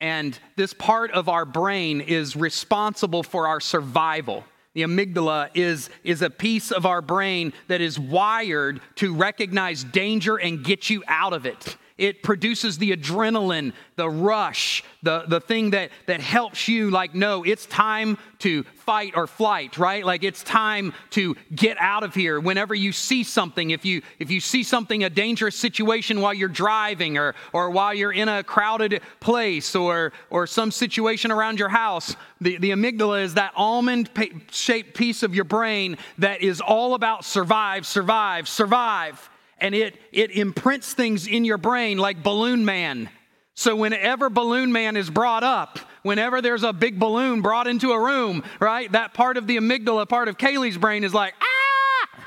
And 0.00 0.36
this 0.56 0.74
part 0.74 1.12
of 1.12 1.28
our 1.28 1.44
brain 1.44 2.00
is 2.00 2.34
responsible 2.34 3.22
for 3.22 3.46
our 3.46 3.60
survival. 3.60 4.44
The 4.74 4.82
amygdala 4.82 5.50
is, 5.54 5.90
is 6.02 6.22
a 6.22 6.30
piece 6.30 6.72
of 6.72 6.86
our 6.86 7.00
brain 7.00 7.52
that 7.68 7.80
is 7.80 7.98
wired 7.98 8.80
to 8.96 9.14
recognize 9.14 9.84
danger 9.84 10.36
and 10.36 10.64
get 10.64 10.90
you 10.90 11.04
out 11.06 11.32
of 11.32 11.46
it. 11.46 11.76
It 12.02 12.22
produces 12.24 12.78
the 12.78 12.96
adrenaline, 12.96 13.72
the 13.94 14.10
rush, 14.10 14.82
the, 15.04 15.24
the 15.28 15.40
thing 15.40 15.70
that, 15.70 15.90
that 16.06 16.20
helps 16.20 16.66
you, 16.66 16.90
like, 16.90 17.14
no, 17.14 17.44
it's 17.44 17.64
time 17.66 18.18
to 18.40 18.64
fight 18.64 19.12
or 19.14 19.28
flight, 19.28 19.78
right? 19.78 20.04
Like 20.04 20.24
it's 20.24 20.42
time 20.42 20.94
to 21.10 21.36
get 21.54 21.76
out 21.78 22.02
of 22.02 22.12
here. 22.12 22.40
Whenever 22.40 22.74
you 22.74 22.90
see 22.90 23.22
something, 23.22 23.70
if 23.70 23.84
you 23.84 24.02
if 24.18 24.32
you 24.32 24.40
see 24.40 24.64
something, 24.64 25.04
a 25.04 25.10
dangerous 25.10 25.56
situation 25.56 26.20
while 26.20 26.34
you're 26.34 26.48
driving 26.48 27.18
or 27.18 27.36
or 27.52 27.70
while 27.70 27.94
you're 27.94 28.12
in 28.12 28.28
a 28.28 28.42
crowded 28.42 29.00
place 29.20 29.76
or 29.76 30.12
or 30.28 30.48
some 30.48 30.72
situation 30.72 31.30
around 31.30 31.60
your 31.60 31.68
house, 31.68 32.16
the, 32.40 32.58
the 32.58 32.70
amygdala 32.70 33.22
is 33.22 33.34
that 33.34 33.52
almond 33.54 34.10
shaped 34.50 34.94
piece 34.94 35.22
of 35.22 35.36
your 35.36 35.44
brain 35.44 35.96
that 36.18 36.42
is 36.42 36.60
all 36.60 36.94
about 36.94 37.24
survive, 37.24 37.86
survive, 37.86 38.48
survive. 38.48 39.30
And 39.62 39.76
it 39.76 39.96
it 40.10 40.32
imprints 40.32 40.92
things 40.92 41.28
in 41.28 41.44
your 41.44 41.56
brain 41.56 41.96
like 41.96 42.22
balloon 42.22 42.64
man. 42.64 43.08
So 43.54 43.76
whenever 43.76 44.28
balloon 44.28 44.72
man 44.72 44.96
is 44.96 45.08
brought 45.08 45.44
up, 45.44 45.78
whenever 46.02 46.42
there's 46.42 46.64
a 46.64 46.72
big 46.72 46.98
balloon 46.98 47.42
brought 47.42 47.68
into 47.68 47.92
a 47.92 48.00
room, 48.00 48.42
right, 48.58 48.90
that 48.90 49.14
part 49.14 49.36
of 49.36 49.46
the 49.46 49.58
amygdala, 49.58 50.08
part 50.08 50.26
of 50.26 50.36
Kaylee's 50.36 50.78
brain 50.78 51.04
is 51.04 51.14
like, 51.14 51.34
ah, 51.40 52.24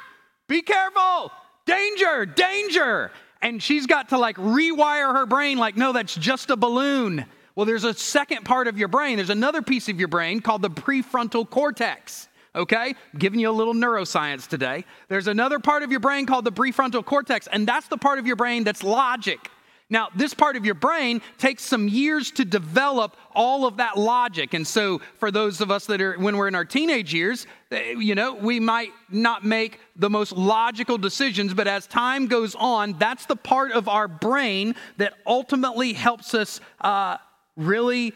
be 0.48 0.62
careful, 0.62 1.30
danger, 1.66 2.26
danger. 2.26 3.12
And 3.42 3.62
she's 3.62 3.86
got 3.86 4.10
to 4.10 4.18
like 4.18 4.38
rewire 4.38 5.14
her 5.14 5.26
brain, 5.26 5.58
like, 5.58 5.76
no, 5.76 5.92
that's 5.92 6.16
just 6.16 6.50
a 6.52 6.56
balloon. 6.56 7.26
Well, 7.56 7.66
there's 7.66 7.84
a 7.84 7.94
second 7.94 8.46
part 8.46 8.68
of 8.68 8.78
your 8.78 8.88
brain, 8.88 9.18
there's 9.18 9.30
another 9.30 9.62
piece 9.62 9.90
of 9.90 10.00
your 10.00 10.08
brain 10.08 10.40
called 10.40 10.62
the 10.62 10.70
prefrontal 10.70 11.50
cortex. 11.50 12.30
Okay, 12.56 12.96
I'm 13.14 13.20
giving 13.20 13.42
you 13.42 13.50
a 13.50 13.52
little 13.52 13.74
neuroscience 13.74 14.48
today. 14.48 14.86
There's 15.10 15.28
another 15.28 15.60
part 15.60 15.84
of 15.84 15.92
your 15.92 16.00
brain 16.00 16.26
called 16.26 16.46
the 16.46 16.54
prefrontal 16.54 17.04
cortex, 17.04 17.48
and 17.48 17.68
that's 17.68 17.88
the 17.90 17.98
part 17.98 18.18
of 18.18 18.26
your 18.26 18.38
brain 18.38 18.64
that's 18.64 18.82
logic. 18.82 19.52
Now, 19.90 20.08
this 20.16 20.34
part 20.34 20.56
of 20.56 20.66
your 20.66 20.74
brain 20.74 21.22
takes 21.38 21.64
some 21.64 21.88
years 21.88 22.32
to 22.32 22.46
develop 22.46 23.16
all 23.36 23.68
of 23.68 23.78
that 23.78 23.98
logic. 23.98 24.54
And 24.54 24.66
so, 24.66 25.00
for 25.20 25.32
those 25.32 25.62
of 25.62 25.70
us 25.70 25.86
that 25.88 26.02
are, 26.02 26.14
when 26.18 26.38
we're 26.38 26.48
in 26.48 26.56
our 26.56 26.66
teenage 26.66 27.14
years, 27.14 27.46
eh, 27.72 27.92
you 27.92 28.16
know, 28.16 28.34
we 28.34 28.60
might 28.60 28.92
not 29.12 29.44
make 29.44 29.80
the 29.98 30.10
most 30.10 30.32
logical 30.32 30.98
decisions, 30.98 31.54
but 31.54 31.68
as 31.68 31.86
time 31.86 32.26
goes 32.28 32.56
on, 32.56 32.94
that's 32.98 33.26
the 33.28 33.36
part 33.36 33.74
of 33.74 33.88
our 33.88 34.08
brain 34.08 34.76
that 34.98 35.14
ultimately 35.28 35.94
helps 35.94 36.34
us 36.34 36.62
uh, 36.82 37.18
really 37.56 38.14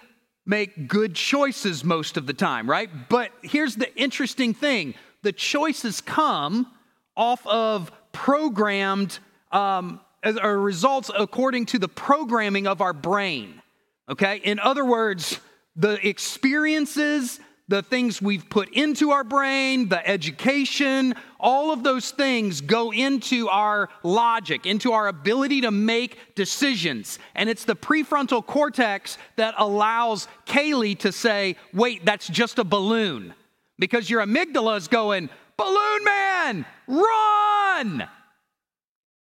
make 0.49 0.87
good 0.87 1.13
choices 1.13 1.83
most 1.83 2.17
of 2.17 2.25
the 2.25 2.33
time, 2.33 2.69
right? 2.69 2.89
But 3.07 3.31
here's 3.43 3.75
the 3.75 3.95
interesting 3.95 4.53
thing 4.53 4.95
the 5.21 5.31
choices 5.31 6.01
come 6.01 6.67
off 7.15 7.45
of 7.45 7.91
programmed. 8.11 9.19
Um, 9.51 10.01
are 10.23 10.59
results 10.59 11.09
according 11.17 11.65
to 11.67 11.79
the 11.79 11.87
programming 11.87 12.67
of 12.67 12.81
our 12.81 12.93
brain. 12.93 13.61
Okay? 14.09 14.37
In 14.43 14.59
other 14.59 14.83
words, 14.83 15.39
the 15.75 16.05
experiences, 16.05 17.39
the 17.69 17.83
things 17.83 18.19
we've 18.19 18.49
put 18.49 18.67
into 18.73 19.11
our 19.11 19.23
brain, 19.23 19.89
the 19.89 20.05
education, 20.05 21.13
all 21.39 21.71
of 21.71 21.83
those 21.83 22.09
things 22.09 22.61
go 22.61 22.91
into 22.91 23.47
our 23.47 23.89
logic, 24.01 24.65
into 24.65 24.91
our 24.91 25.07
ability 25.07 25.61
to 25.61 25.71
make 25.71 26.17
decisions. 26.33 27.19
And 27.35 27.47
it's 27.47 27.65
the 27.65 27.75
prefrontal 27.75 28.45
cortex 28.45 29.19
that 29.35 29.53
allows 29.57 30.27
Kaylee 30.47 30.97
to 30.99 31.11
say, 31.11 31.55
wait, 31.71 32.03
that's 32.03 32.27
just 32.27 32.57
a 32.57 32.63
balloon. 32.63 33.35
Because 33.77 34.09
your 34.09 34.25
amygdala 34.25 34.75
is 34.77 34.87
going, 34.87 35.29
balloon 35.55 36.03
man, 36.03 36.65
run! 36.87 38.07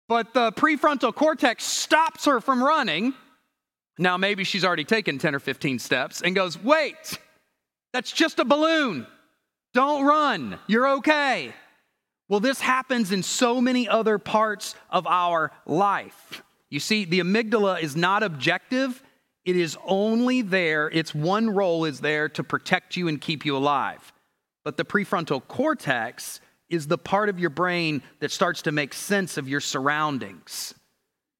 But 0.07 0.33
the 0.33 0.53
prefrontal 0.53 1.13
cortex 1.13 1.65
stops 1.65 2.23
her 2.25 2.39
from 2.39 2.63
running. 2.63 3.13
Now, 3.99 4.15
maybe 4.15 4.45
she's 4.45 4.63
already 4.63 4.85
taken 4.85 5.17
10 5.17 5.35
or 5.35 5.39
15 5.39 5.79
steps 5.79 6.21
and 6.21 6.33
goes, 6.33 6.57
Wait, 6.63 7.19
that's 7.97 8.11
just 8.11 8.37
a 8.37 8.45
balloon. 8.45 9.07
Don't 9.73 10.05
run. 10.05 10.59
You're 10.67 10.87
okay. 10.97 11.51
Well, 12.29 12.39
this 12.39 12.61
happens 12.61 13.11
in 13.11 13.23
so 13.23 13.59
many 13.59 13.89
other 13.89 14.19
parts 14.19 14.75
of 14.91 15.07
our 15.07 15.51
life. 15.65 16.43
You 16.69 16.79
see, 16.79 17.05
the 17.05 17.21
amygdala 17.21 17.81
is 17.81 17.95
not 17.95 18.21
objective, 18.21 19.01
it 19.45 19.55
is 19.55 19.79
only 19.83 20.43
there, 20.43 20.91
its 20.91 21.15
one 21.15 21.49
role 21.49 21.85
is 21.85 21.99
there 21.99 22.29
to 22.29 22.43
protect 22.43 22.97
you 22.97 23.07
and 23.07 23.19
keep 23.19 23.47
you 23.47 23.57
alive. 23.57 24.13
But 24.63 24.77
the 24.77 24.85
prefrontal 24.85 25.41
cortex 25.47 26.39
is 26.69 26.85
the 26.85 26.99
part 26.99 27.29
of 27.29 27.39
your 27.39 27.49
brain 27.49 28.03
that 28.19 28.29
starts 28.29 28.61
to 28.63 28.71
make 28.71 28.93
sense 28.93 29.37
of 29.37 29.49
your 29.49 29.61
surroundings. 29.61 30.75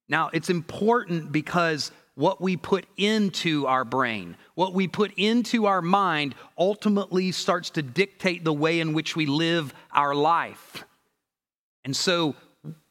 Now, 0.09 0.31
it's 0.33 0.49
important 0.49 1.31
because 1.31 1.91
what 2.15 2.41
we 2.41 2.57
put 2.57 2.87
into 2.97 3.67
our 3.67 3.85
brain, 3.85 4.37
what 4.57 4.73
we 4.73 4.87
put 4.87 5.13
into 5.17 5.67
our 5.67 5.83
mind, 5.83 6.33
ultimately 6.57 7.31
starts 7.31 7.69
to 7.69 7.83
dictate 7.83 8.43
the 8.43 8.51
way 8.51 8.79
in 8.79 8.91
which 8.91 9.15
we 9.15 9.27
live 9.27 9.71
our 9.91 10.15
life. 10.15 10.83
And 11.85 11.95
so, 11.95 12.35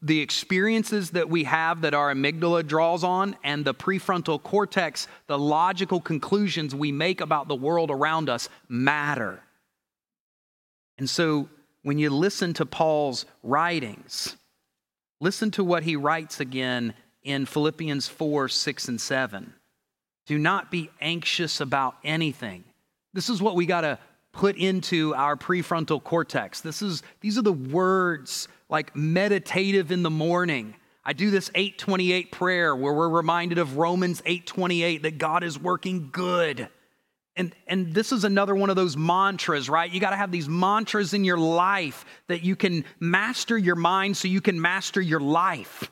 the 0.01 0.21
experiences 0.21 1.11
that 1.11 1.29
we 1.29 1.43
have 1.43 1.81
that 1.81 1.93
our 1.93 2.15
amygdala 2.15 2.65
draws 2.65 3.03
on 3.03 3.37
and 3.43 3.65
the 3.65 3.75
prefrontal 3.75 4.41
cortex, 4.41 5.09
the 5.27 5.37
logical 5.37 6.01
conclusions 6.01 6.73
we 6.73 6.93
make 6.93 7.21
about 7.21 7.49
the 7.49 7.57
world 7.57 7.91
around 7.91 8.29
us 8.29 8.49
matter. 8.69 9.43
And 10.99 11.11
so, 11.11 11.49
when 11.83 11.99
you 11.99 12.11
listen 12.11 12.55
to 12.55 12.65
Paul's 12.65 13.27
writings, 13.43 14.37
listen 15.21 15.51
to 15.51 15.65
what 15.65 15.83
he 15.83 15.97
writes 15.97 16.39
again 16.39 16.95
in 17.25 17.45
Philippians 17.45 18.07
4 18.07 18.49
6 18.49 18.87
and 18.87 19.01
7. 19.01 19.53
Do 20.27 20.39
not 20.39 20.71
be 20.71 20.91
anxious 21.01 21.61
about 21.61 21.97
anything. 22.05 22.65
This 23.13 23.29
is 23.31 23.41
what 23.41 23.55
we 23.55 23.67
got 23.67 23.83
to 23.83 23.99
put 24.33 24.57
into 24.57 25.15
our 25.15 25.37
prefrontal 25.37 26.03
cortex. 26.03 26.61
This 26.61 26.83
is, 26.83 27.03
these 27.21 27.39
are 27.39 27.43
the 27.43 27.53
words 27.53 28.49
like 28.69 28.95
meditative 28.95 29.91
in 29.91 30.03
the 30.03 30.11
morning. 30.11 30.75
I 31.05 31.13
do 31.13 31.31
this 31.31 31.51
828 31.55 32.33
prayer 32.33 32.75
where 32.75 32.93
we're 32.93 33.09
reminded 33.09 33.59
of 33.59 33.77
Romans 33.79 34.21
828 34.27 35.03
that 35.05 35.19
God 35.19 35.45
is 35.45 35.59
working 35.59 36.11
good 36.13 36.69
and, 37.37 37.55
and 37.67 37.93
this 37.93 38.13
is 38.13 38.25
another 38.25 38.55
one 38.55 38.71
of 38.71 38.77
those 38.77 38.97
mantras, 38.97 39.69
right? 39.69 39.91
You 39.91 40.01
got 40.01 40.11
to 40.11 40.17
have 40.17 40.33
these 40.33 40.49
mantras 40.49 41.13
in 41.13 41.23
your 41.23 41.37
life 41.37 42.07
that 42.29 42.43
you 42.43 42.57
can 42.57 42.85
master 42.99 43.59
your 43.59 43.77
mind 43.77 44.17
so 44.17 44.27
you 44.27 44.41
can 44.41 44.61
master 44.61 45.03
your 45.03 45.21
life. 45.21 45.91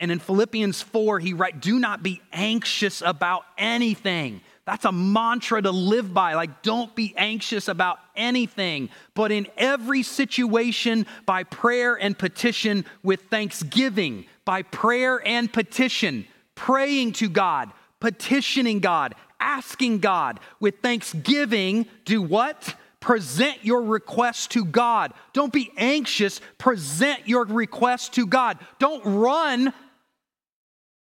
And 0.00 0.10
in 0.10 0.18
Philippians 0.18 0.82
4, 0.82 1.20
he 1.20 1.32
writes, 1.32 1.58
Do 1.60 1.78
not 1.78 2.02
be 2.02 2.20
anxious 2.32 3.00
about 3.00 3.44
anything. 3.56 4.40
That's 4.66 4.86
a 4.86 4.92
mantra 4.92 5.60
to 5.60 5.70
live 5.70 6.14
by. 6.14 6.34
Like, 6.34 6.62
don't 6.62 6.94
be 6.94 7.14
anxious 7.16 7.68
about 7.68 7.98
anything, 8.16 8.88
but 9.14 9.30
in 9.30 9.46
every 9.58 10.02
situation, 10.02 11.06
by 11.26 11.44
prayer 11.44 11.94
and 11.94 12.18
petition 12.18 12.86
with 13.02 13.22
thanksgiving, 13.24 14.24
by 14.44 14.62
prayer 14.62 15.20
and 15.26 15.52
petition, 15.52 16.26
praying 16.54 17.12
to 17.14 17.28
God, 17.28 17.72
petitioning 18.00 18.80
God, 18.80 19.14
asking 19.38 19.98
God 19.98 20.40
with 20.60 20.78
thanksgiving, 20.80 21.86
do 22.06 22.22
what? 22.22 22.74
Present 23.04 23.58
your 23.60 23.82
request 23.82 24.52
to 24.52 24.64
God. 24.64 25.12
Don't 25.34 25.52
be 25.52 25.70
anxious. 25.76 26.40
Present 26.56 27.28
your 27.28 27.44
request 27.44 28.14
to 28.14 28.26
God. 28.26 28.56
Don't 28.78 29.04
run. 29.04 29.74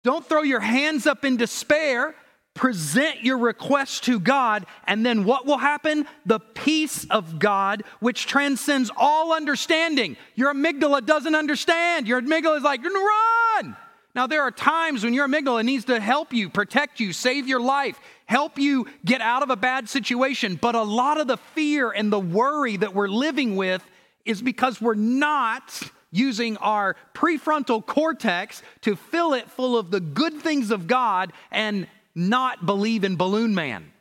Don't 0.06 0.26
throw 0.26 0.42
your 0.42 0.62
hands 0.62 1.06
up 1.06 1.26
in 1.26 1.36
despair. 1.36 2.16
Present 2.54 3.26
your 3.26 3.38
request 3.40 4.06
to 4.06 4.22
God, 4.22 4.66
and 4.88 5.06
then 5.06 5.26
what 5.26 5.46
will 5.46 5.58
happen? 5.58 6.06
The 6.26 6.40
peace 6.40 7.06
of 7.10 7.40
God, 7.40 7.84
which 8.00 8.26
transcends 8.26 8.90
all 8.96 9.34
understanding. 9.34 10.16
Your 10.36 10.54
amygdala 10.54 11.06
doesn't 11.06 11.36
understand. 11.36 12.08
Your 12.08 12.22
amygdala 12.22 12.56
is 12.56 12.64
like, 12.64 12.82
run. 12.86 13.76
Now, 14.16 14.28
there 14.28 14.44
are 14.44 14.52
times 14.52 15.04
when 15.04 15.14
your 15.14 15.28
amygdala 15.28 15.66
needs 15.66 15.86
to 15.86 16.00
help 16.00 16.34
you, 16.34 16.50
protect 16.50 17.02
you, 17.02 17.12
save 17.12 17.50
your 17.50 17.62
life, 17.62 18.00
help 18.32 18.58
you 18.58 18.88
get 19.04 19.20
out 19.20 19.44
of 19.44 19.50
a 19.50 19.58
bad 19.58 19.90
situation. 19.90 20.56
But 20.56 20.74
a 20.74 20.84
lot 20.84 21.20
of 21.20 21.28
the 21.28 21.36
fear 21.36 21.92
and 21.92 22.12
the 22.12 22.20
worry 22.20 22.78
that 22.78 22.96
we're 22.96 23.10
living 23.10 23.58
with 23.58 23.84
is 24.24 24.42
because 24.42 24.80
we're 24.80 24.96
not 24.96 25.84
using 26.12 26.56
our 26.58 26.96
prefrontal 27.14 27.86
cortex 27.86 28.64
to 28.82 28.96
fill 28.96 29.34
it 29.34 29.52
full 29.52 29.78
of 29.78 29.92
the 29.92 30.00
good 30.00 30.34
things 30.36 30.72
of 30.72 30.88
God 30.88 31.34
and 31.52 31.88
not 32.16 32.66
believe 32.66 33.04
in 33.04 33.18
Balloon 33.18 33.54
Man. 33.54 33.92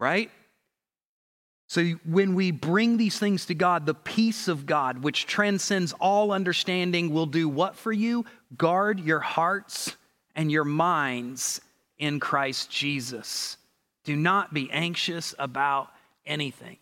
Right? 0.00 0.30
So, 1.68 1.84
when 2.04 2.34
we 2.34 2.50
bring 2.50 2.96
these 2.96 3.18
things 3.18 3.46
to 3.46 3.54
God, 3.54 3.86
the 3.86 3.94
peace 3.94 4.48
of 4.48 4.66
God, 4.66 5.02
which 5.02 5.26
transcends 5.26 5.92
all 5.94 6.32
understanding, 6.32 7.12
will 7.12 7.26
do 7.26 7.48
what 7.48 7.76
for 7.76 7.92
you? 7.92 8.24
Guard 8.56 9.00
your 9.00 9.20
hearts 9.20 9.96
and 10.36 10.50
your 10.50 10.64
minds 10.64 11.60
in 11.98 12.20
Christ 12.20 12.70
Jesus. 12.70 13.56
Do 14.04 14.16
not 14.16 14.54
be 14.54 14.70
anxious 14.70 15.34
about 15.38 15.88
anything. 16.24 16.78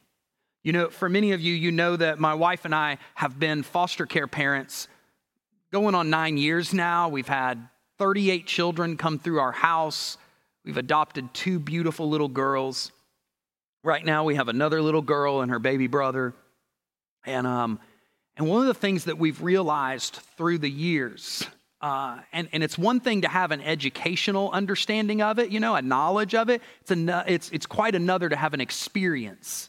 You 0.62 0.72
know, 0.72 0.88
for 0.88 1.08
many 1.08 1.32
of 1.32 1.40
you, 1.40 1.54
you 1.54 1.70
know 1.70 1.96
that 1.96 2.18
my 2.18 2.34
wife 2.34 2.64
and 2.64 2.74
I 2.74 2.98
have 3.14 3.38
been 3.38 3.62
foster 3.62 4.06
care 4.06 4.26
parents 4.26 4.88
going 5.70 5.94
on 5.94 6.08
nine 6.08 6.36
years 6.36 6.72
now. 6.72 7.08
We've 7.08 7.28
had 7.28 7.68
38 7.98 8.46
children 8.46 8.96
come 8.96 9.18
through 9.18 9.40
our 9.40 9.52
house. 9.52 10.16
We've 10.64 10.76
adopted 10.76 11.34
two 11.34 11.58
beautiful 11.58 12.08
little 12.08 12.28
girls. 12.28 12.92
Right 13.82 14.04
now, 14.04 14.24
we 14.24 14.36
have 14.36 14.48
another 14.48 14.80
little 14.80 15.02
girl 15.02 15.42
and 15.42 15.50
her 15.50 15.58
baby 15.58 15.86
brother. 15.86 16.34
And, 17.26 17.46
um, 17.46 17.78
and 18.36 18.48
one 18.48 18.62
of 18.62 18.66
the 18.66 18.74
things 18.74 19.04
that 19.04 19.18
we've 19.18 19.42
realized 19.42 20.14
through 20.36 20.58
the 20.58 20.70
years, 20.70 21.46
uh, 21.84 22.18
and, 22.32 22.48
and 22.52 22.64
it's 22.64 22.78
one 22.78 22.98
thing 22.98 23.20
to 23.20 23.28
have 23.28 23.50
an 23.50 23.60
educational 23.60 24.50
understanding 24.52 25.20
of 25.20 25.38
it, 25.38 25.50
you 25.50 25.60
know, 25.60 25.74
a 25.74 25.82
knowledge 25.82 26.34
of 26.34 26.48
it. 26.48 26.62
It's, 26.80 26.90
an, 26.90 27.10
it's, 27.10 27.50
it's 27.50 27.66
quite 27.66 27.94
another 27.94 28.30
to 28.30 28.36
have 28.36 28.54
an 28.54 28.60
experience 28.62 29.68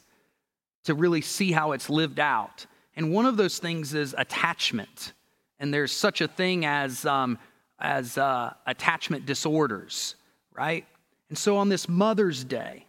to 0.86 0.94
really 0.94 1.20
see 1.20 1.52
how 1.52 1.74
it's 1.74 1.90
lived 1.90 2.22
out. 2.22 2.68
And 2.96 3.12
one 3.12 3.26
of 3.26 3.36
those 3.36 3.60
things 3.60 3.94
is 3.94 4.16
attachment. 4.18 5.12
And 5.60 5.74
there's 5.74 5.92
such 5.92 6.22
a 6.22 6.30
thing 6.30 6.66
as, 6.66 7.06
um, 7.06 7.38
as 7.80 8.18
uh, 8.18 8.54
attachment 8.66 9.26
disorders, 9.26 10.16
right? 10.58 10.86
And 11.28 11.38
so 11.38 11.58
on 11.58 11.68
this 11.68 11.90
Mother's 11.90 12.46
Day, 12.46 12.86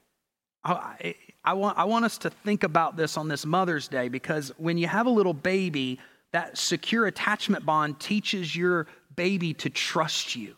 I, 0.62 1.16
I, 1.44 1.54
want, 1.54 1.76
I 1.76 1.84
want 1.86 2.04
us 2.04 2.18
to 2.18 2.30
think 2.30 2.62
about 2.62 2.96
this 2.96 3.16
on 3.16 3.26
this 3.26 3.44
Mother's 3.44 3.88
Day 3.88 4.08
because 4.08 4.52
when 4.56 4.78
you 4.78 4.86
have 4.86 5.06
a 5.06 5.10
little 5.10 5.34
baby, 5.34 5.98
that 6.32 6.58
secure 6.58 7.06
attachment 7.06 7.64
bond 7.64 7.98
teaches 7.98 8.54
your 8.54 8.86
baby 9.16 9.54
to 9.54 9.70
trust 9.70 10.36
you. 10.36 10.54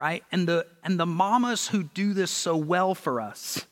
Right? 0.00 0.22
And 0.30 0.46
the, 0.46 0.66
and 0.84 0.98
the 1.00 1.06
mamas 1.06 1.66
who 1.66 1.82
do 1.82 2.14
this 2.14 2.30
so 2.30 2.56
well 2.56 2.94
for 2.94 3.20
us, 3.20 3.66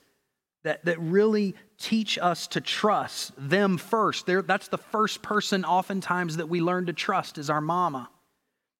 that, 0.64 0.84
that 0.86 0.98
really 0.98 1.54
teach 1.78 2.18
us 2.18 2.48
to 2.48 2.60
trust 2.60 3.32
them 3.38 3.78
first. 3.78 4.26
They're, 4.26 4.42
that's 4.42 4.66
the 4.66 4.78
first 4.78 5.22
person 5.22 5.64
oftentimes 5.64 6.38
that 6.38 6.48
we 6.48 6.60
learn 6.60 6.86
to 6.86 6.92
trust 6.92 7.38
is 7.38 7.48
our 7.48 7.60
mama 7.60 8.08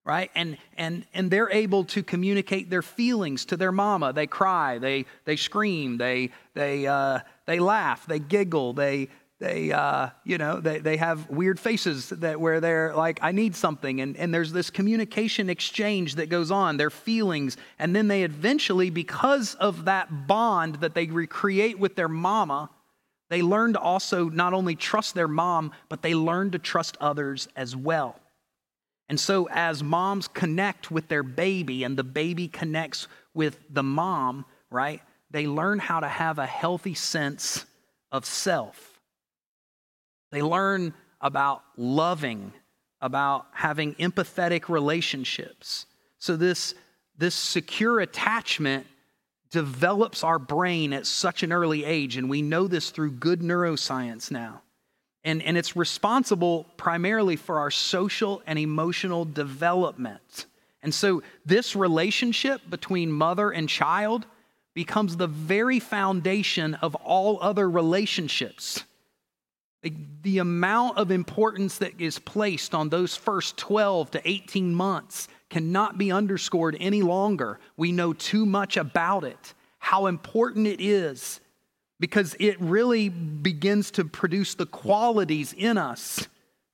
right 0.07 0.31
and 0.35 0.57
and 0.79 1.05
and 1.13 1.31
they're 1.31 1.51
able 1.51 1.85
to 1.85 2.03
communicate 2.03 2.71
their 2.71 2.81
feelings 2.81 3.45
to 3.45 3.57
their 3.57 3.73
mama 3.73 4.13
they 4.13 4.27
cry 4.27 4.79
they 4.79 5.05
they 5.25 5.37
scream 5.37 5.99
they 5.99 6.31
they 6.55 6.87
uh, 6.87 7.19
they 7.47 7.59
laugh 7.59 8.07
they 8.07 8.21
giggle 8.21 8.73
they 8.73 9.09
they 9.39 9.71
uh, 9.71 10.09
you 10.25 10.39
know 10.39 10.61
they, 10.61 10.79
they 10.79 10.97
have 10.97 11.29
weird 11.29 11.61
faces 11.61 12.09
that 12.09 12.41
where 12.41 12.61
they're 12.61 12.95
like 12.95 13.19
i 13.23 13.33
need 13.33 13.55
something. 13.55 14.01
And, 14.01 14.17
and 14.17 14.33
there's 14.33 14.53
this 14.53 14.71
communication 14.71 15.51
exchange 15.51 16.15
that 16.15 16.29
goes 16.29 16.51
on 16.51 16.77
their 16.77 16.91
feelings. 16.91 17.57
And 17.79 17.95
then 17.95 18.09
they 18.09 18.23
eventually 18.23 18.91
because 18.91 19.55
of 19.57 19.85
that 19.87 20.27
bond 20.27 20.77
that 20.77 20.95
they 20.95 21.07
recreate 21.07 21.79
with 21.79 21.97
their 21.97 22.09
mama 22.09 22.71
they 23.29 23.43
learn 23.43 23.73
to 23.73 23.81
also 23.81 24.29
not 24.29 24.55
only 24.55 24.77
trust 24.77 25.15
their 25.15 25.29
mom 25.29 25.73
but 25.89 26.03
they 26.03 26.15
learn 26.15 26.53
to 26.53 26.59
trust 26.59 26.97
others 27.01 27.49
as 27.57 27.77
well. 27.77 28.19
And 29.09 29.21
so 29.21 29.49
as 29.53 29.83
moms 29.83 30.29
connect 30.29 30.91
with 30.91 31.09
their 31.09 31.23
baby 31.23 31.85
and 31.85 31.97
the 31.97 32.05
baby 32.05 32.49
connects 32.49 33.07
with 33.35 33.59
the 33.69 33.83
mom 33.83 34.47
right 34.71 35.03
they 35.31 35.47
learn 35.47 35.79
how 35.79 36.01
to 36.01 36.09
have 36.09 36.39
a 36.39 36.47
healthy 36.47 36.95
sense 36.95 37.67
of 38.11 38.25
self 38.25 38.96
they 40.37 40.43
learn 40.43 40.93
about 41.23 41.63
loving, 41.79 42.53
about 43.01 43.47
having 43.53 43.95
empathetic 43.95 44.69
relationships. 44.69 45.87
So, 46.19 46.37
this, 46.37 46.75
this 47.17 47.35
secure 47.35 48.01
attachment 48.01 48.87
develops 49.51 50.23
our 50.23 50.39
brain 50.39 50.93
at 50.93 51.07
such 51.07 51.43
an 51.43 51.55
early 51.55 51.87
age, 51.87 52.19
and 52.19 52.29
we 52.29 52.43
know 52.43 52.69
this 52.69 52.91
through 52.91 53.13
good 53.13 53.41
neuroscience 53.41 54.31
now. 54.31 54.61
And, 55.25 55.41
and 55.41 55.57
it's 55.57 55.75
responsible 55.75 56.67
primarily 56.77 57.37
for 57.37 57.61
our 57.61 57.71
social 57.71 58.43
and 58.47 58.59
emotional 58.59 59.25
development. 59.25 60.45
And 60.83 60.95
so, 60.95 61.23
this 61.47 61.75
relationship 61.75 62.61
between 62.69 63.11
mother 63.11 63.51
and 63.53 63.71
child 63.71 64.27
becomes 64.75 65.17
the 65.17 65.29
very 65.29 65.81
foundation 65.81 66.75
of 66.75 66.95
all 66.97 67.39
other 67.41 67.71
relationships 67.71 68.85
the 70.23 70.39
amount 70.39 70.99
of 70.99 71.11
importance 71.11 71.79
that 71.79 72.01
is 72.01 72.19
placed 72.19 72.75
on 72.75 72.89
those 72.89 73.17
first 73.17 73.57
12 73.57 74.13
to 74.13 74.29
18 74.29 74.75
months 74.75 75.29
cannot 75.51 75.99
be 75.99 76.11
underscored 76.11 76.77
any 76.81 77.03
longer. 77.03 77.61
We 77.77 77.93
know 77.93 78.13
too 78.13 78.47
much 78.47 78.77
about 78.77 79.25
it, 79.25 79.55
how 79.79 80.07
important 80.07 80.67
it 80.67 80.81
is, 80.81 81.41
because 82.01 82.37
it 82.39 82.61
really 82.61 83.09
begins 83.09 83.91
to 83.93 84.05
produce 84.05 84.55
the 84.55 84.67
qualities 84.67 85.53
in 85.53 85.79
us 85.79 86.27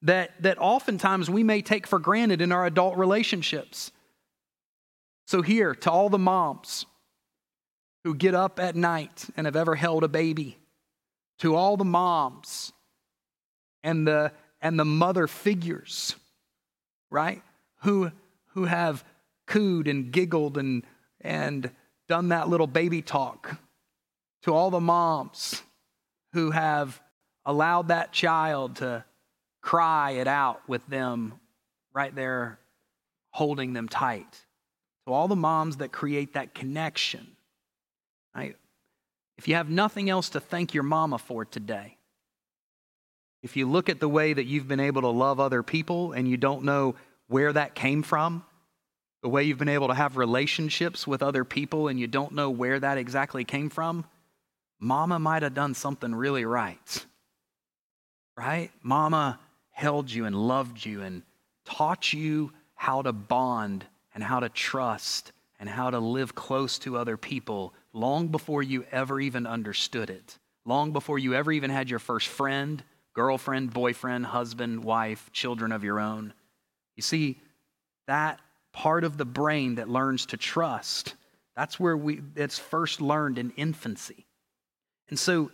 that, 0.02 0.30
that 0.42 0.58
oftentimes 0.58 1.30
we 1.30 1.42
may 1.44 1.62
take 1.62 1.86
for 1.86 1.98
granted 1.98 2.40
in 2.40 2.52
our 2.52 2.66
adult 2.66 2.96
relationships. 2.96 3.92
So, 5.26 5.42
here, 5.42 5.74
to 5.76 5.90
all 5.90 6.08
the 6.08 6.18
moms 6.18 6.86
who 8.04 8.14
get 8.14 8.34
up 8.34 8.58
at 8.58 8.74
night 8.74 9.26
and 9.36 9.46
have 9.46 9.54
ever 9.56 9.76
held 9.76 10.02
a 10.02 10.08
baby, 10.08 10.58
to 11.38 11.54
all 11.54 11.76
the 11.76 11.84
moms 11.84 12.72
and 13.82 14.06
the, 14.06 14.32
and 14.60 14.78
the 14.78 14.84
mother 14.84 15.26
figures, 15.26 16.16
right? 17.10 17.42
Who, 17.82 18.12
who 18.48 18.64
have 18.64 19.04
cooed 19.46 19.88
and 19.88 20.12
giggled 20.12 20.56
and, 20.56 20.84
and 21.20 21.70
done 22.08 22.28
that 22.28 22.48
little 22.48 22.66
baby 22.66 23.02
talk. 23.02 23.58
To 24.42 24.52
all 24.52 24.70
the 24.70 24.80
moms 24.80 25.62
who 26.32 26.50
have 26.50 27.00
allowed 27.44 27.88
that 27.88 28.12
child 28.12 28.76
to 28.76 29.04
cry 29.60 30.12
it 30.12 30.26
out 30.26 30.68
with 30.68 30.84
them 30.88 31.34
right 31.94 32.14
there, 32.14 32.58
holding 33.30 33.72
them 33.72 33.88
tight. 33.88 34.44
To 35.06 35.12
all 35.12 35.28
the 35.28 35.36
moms 35.36 35.76
that 35.76 35.92
create 35.92 36.34
that 36.34 36.54
connection. 36.54 37.36
Right? 38.34 38.56
If 39.38 39.48
you 39.48 39.54
have 39.54 39.70
nothing 39.70 40.10
else 40.10 40.30
to 40.30 40.40
thank 40.40 40.74
your 40.74 40.82
mama 40.82 41.18
for 41.18 41.44
today, 41.44 41.98
if 43.42 43.56
you 43.56 43.68
look 43.68 43.88
at 43.88 44.00
the 44.00 44.08
way 44.08 44.32
that 44.32 44.44
you've 44.44 44.68
been 44.68 44.80
able 44.80 45.02
to 45.02 45.08
love 45.08 45.40
other 45.40 45.62
people 45.62 46.12
and 46.12 46.28
you 46.28 46.36
don't 46.36 46.64
know 46.64 46.94
where 47.28 47.52
that 47.52 47.74
came 47.74 48.02
from, 48.02 48.44
the 49.22 49.28
way 49.28 49.44
you've 49.44 49.58
been 49.58 49.68
able 49.68 49.88
to 49.88 49.94
have 49.94 50.16
relationships 50.16 51.06
with 51.06 51.22
other 51.22 51.44
people 51.44 51.88
and 51.88 51.98
you 51.98 52.06
don't 52.06 52.32
know 52.32 52.50
where 52.50 52.78
that 52.78 52.98
exactly 52.98 53.44
came 53.44 53.68
from, 53.68 54.04
mama 54.78 55.18
might 55.18 55.42
have 55.42 55.54
done 55.54 55.74
something 55.74 56.14
really 56.14 56.44
right. 56.44 57.06
Right? 58.36 58.70
Mama 58.82 59.38
held 59.70 60.10
you 60.10 60.24
and 60.24 60.36
loved 60.36 60.84
you 60.84 61.02
and 61.02 61.22
taught 61.64 62.12
you 62.12 62.52
how 62.74 63.02
to 63.02 63.12
bond 63.12 63.84
and 64.14 64.22
how 64.22 64.40
to 64.40 64.48
trust 64.48 65.32
and 65.58 65.68
how 65.68 65.90
to 65.90 65.98
live 65.98 66.34
close 66.34 66.78
to 66.80 66.96
other 66.96 67.16
people 67.16 67.74
long 67.92 68.28
before 68.28 68.62
you 68.62 68.84
ever 68.90 69.20
even 69.20 69.46
understood 69.46 70.10
it, 70.10 70.38
long 70.64 70.92
before 70.92 71.18
you 71.18 71.34
ever 71.34 71.52
even 71.52 71.70
had 71.70 71.88
your 71.88 71.98
first 71.98 72.28
friend 72.28 72.82
girlfriend, 73.14 73.72
boyfriend, 73.72 74.26
husband, 74.26 74.84
wife, 74.84 75.30
children 75.32 75.72
of 75.72 75.84
your 75.84 76.00
own. 76.00 76.32
You 76.96 77.02
see, 77.02 77.40
that 78.06 78.40
part 78.72 79.04
of 79.04 79.16
the 79.16 79.24
brain 79.24 79.76
that 79.76 79.88
learns 79.88 80.26
to 80.26 80.36
trust, 80.36 81.14
that's 81.54 81.78
where 81.78 81.96
we 81.96 82.22
it's 82.36 82.58
first 82.58 83.00
learned 83.00 83.38
in 83.38 83.50
infancy. 83.56 84.26
And 85.08 85.18
so 85.18 85.50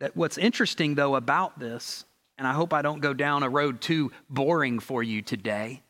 that 0.00 0.16
what's 0.16 0.38
interesting 0.38 0.94
though 0.94 1.16
about 1.16 1.58
this, 1.58 2.04
and 2.38 2.46
I 2.46 2.52
hope 2.52 2.72
I 2.72 2.82
don't 2.82 3.00
go 3.00 3.12
down 3.12 3.42
a 3.42 3.48
road 3.48 3.80
too 3.80 4.10
boring 4.30 4.80
for 4.80 5.02
you 5.02 5.22
today, 5.22 5.82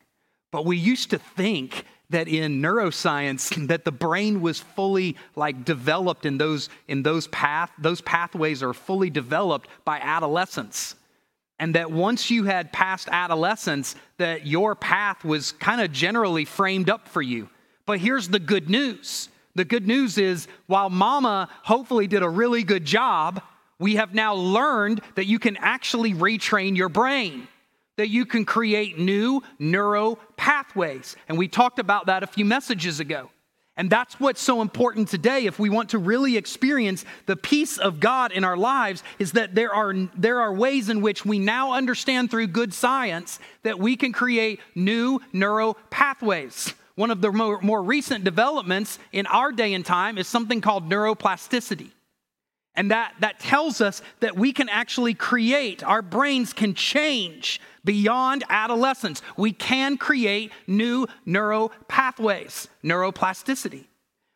but 0.50 0.66
we 0.66 0.76
used 0.76 1.10
to 1.10 1.18
think 1.18 1.84
that 2.10 2.28
in 2.28 2.60
neuroscience 2.60 3.66
that 3.68 3.84
the 3.84 3.92
brain 3.92 4.40
was 4.40 4.60
fully 4.60 5.16
like 5.34 5.64
developed 5.64 6.26
in 6.26 6.38
those 6.38 6.68
in 6.88 7.02
those 7.02 7.26
path 7.28 7.70
those 7.78 8.00
pathways 8.02 8.62
are 8.62 8.74
fully 8.74 9.10
developed 9.10 9.68
by 9.84 9.98
adolescence 9.98 10.94
and 11.62 11.76
that 11.76 11.92
once 11.92 12.28
you 12.28 12.42
had 12.42 12.72
passed 12.72 13.08
adolescence 13.12 13.94
that 14.18 14.44
your 14.44 14.74
path 14.74 15.24
was 15.24 15.52
kind 15.52 15.80
of 15.80 15.92
generally 15.92 16.44
framed 16.44 16.90
up 16.90 17.06
for 17.06 17.22
you. 17.22 17.48
But 17.86 18.00
here's 18.00 18.26
the 18.26 18.40
good 18.40 18.68
news. 18.68 19.28
The 19.54 19.64
good 19.64 19.86
news 19.86 20.18
is 20.18 20.48
while 20.66 20.90
mama 20.90 21.48
hopefully 21.62 22.08
did 22.08 22.24
a 22.24 22.28
really 22.28 22.64
good 22.64 22.84
job 22.84 23.40
we 23.78 23.94
have 23.94 24.12
now 24.12 24.34
learned 24.34 25.02
that 25.14 25.26
you 25.26 25.38
can 25.38 25.56
actually 25.56 26.14
retrain 26.14 26.76
your 26.76 26.88
brain 26.88 27.46
that 27.96 28.08
you 28.08 28.26
can 28.26 28.44
create 28.44 28.98
new 28.98 29.40
neuro 29.60 30.18
pathways 30.36 31.14
and 31.28 31.38
we 31.38 31.46
talked 31.46 31.78
about 31.78 32.06
that 32.06 32.24
a 32.24 32.26
few 32.26 32.44
messages 32.44 32.98
ago 32.98 33.30
and 33.82 33.90
that's 33.90 34.20
what's 34.20 34.40
so 34.40 34.62
important 34.62 35.08
today 35.08 35.46
if 35.46 35.58
we 35.58 35.68
want 35.68 35.90
to 35.90 35.98
really 35.98 36.36
experience 36.36 37.04
the 37.26 37.34
peace 37.34 37.78
of 37.78 37.98
God 37.98 38.30
in 38.30 38.44
our 38.44 38.56
lives 38.56 39.02
is 39.18 39.32
that 39.32 39.56
there 39.56 39.74
are 39.74 39.92
there 40.16 40.40
are 40.40 40.54
ways 40.54 40.88
in 40.88 41.00
which 41.02 41.24
we 41.24 41.40
now 41.40 41.72
understand 41.72 42.30
through 42.30 42.46
good 42.46 42.72
science 42.72 43.40
that 43.64 43.80
we 43.80 43.96
can 43.96 44.12
create 44.12 44.60
new 44.76 45.20
neuro 45.32 45.74
pathways. 45.90 46.74
One 46.94 47.10
of 47.10 47.20
the 47.22 47.32
more, 47.32 47.60
more 47.60 47.82
recent 47.82 48.22
developments 48.22 49.00
in 49.10 49.26
our 49.26 49.50
day 49.50 49.74
and 49.74 49.84
time 49.84 50.16
is 50.16 50.28
something 50.28 50.60
called 50.60 50.88
neuroplasticity. 50.88 51.90
And 52.76 52.92
that, 52.92 53.14
that 53.18 53.40
tells 53.40 53.80
us 53.80 54.00
that 54.20 54.36
we 54.36 54.52
can 54.52 54.68
actually 54.68 55.14
create, 55.14 55.82
our 55.82 56.02
brains 56.02 56.52
can 56.52 56.74
change 56.74 57.60
beyond 57.84 58.44
adolescence. 58.48 59.22
We 59.36 59.52
can 59.52 59.96
create 59.96 60.52
new 60.66 61.06
neuro 61.26 61.70
pathways, 61.88 62.68
neuroplasticity. 62.84 63.84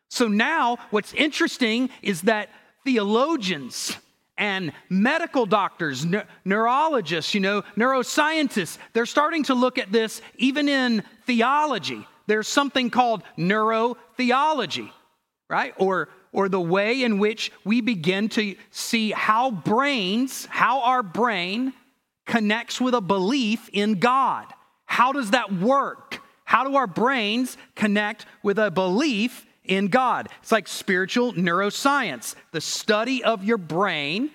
So 0.09 0.27
now, 0.27 0.77
what's 0.89 1.13
interesting 1.13 1.89
is 2.01 2.23
that 2.23 2.49
theologians 2.85 3.97
and 4.37 4.71
medical 4.89 5.45
doctors, 5.45 6.05
ne- 6.05 6.23
neurologists, 6.45 7.33
you 7.33 7.39
know, 7.39 7.63
neuroscientists, 7.75 8.77
they're 8.93 9.05
starting 9.05 9.43
to 9.43 9.55
look 9.55 9.77
at 9.77 9.91
this 9.91 10.21
even 10.37 10.69
in 10.69 11.03
theology. 11.25 12.05
There's 12.27 12.47
something 12.47 12.89
called 12.89 13.23
neurotheology, 13.37 14.89
right? 15.49 15.73
Or 15.77 16.09
or 16.33 16.49
the 16.49 16.61
way 16.61 17.03
in 17.03 17.17
which 17.17 17.51
we 17.63 17.81
begin 17.81 18.29
to 18.29 18.55
see 18.69 19.11
how 19.11 19.49
brains, 19.49 20.45
how 20.45 20.81
our 20.81 21.01
brain 21.01 21.73
connects 22.27 22.79
with 22.79 22.93
a 22.93 23.01
belief 23.01 23.69
in 23.73 23.95
God. 23.95 24.45
How 24.85 25.11
does 25.11 25.31
that 25.31 25.51
work? 25.51 26.21
How 26.45 26.63
do 26.63 26.75
our 26.75 26.87
brains 26.87 27.57
connect 27.75 28.25
with 28.43 28.59
a 28.59 28.69
belief 28.69 29.45
in 29.63 29.87
God? 29.87 30.29
It's 30.41 30.51
like 30.51 30.67
spiritual 30.67 31.33
neuroscience, 31.33 32.35
the 32.51 32.61
study 32.61 33.23
of 33.23 33.43
your 33.43 33.57
brain 33.57 34.29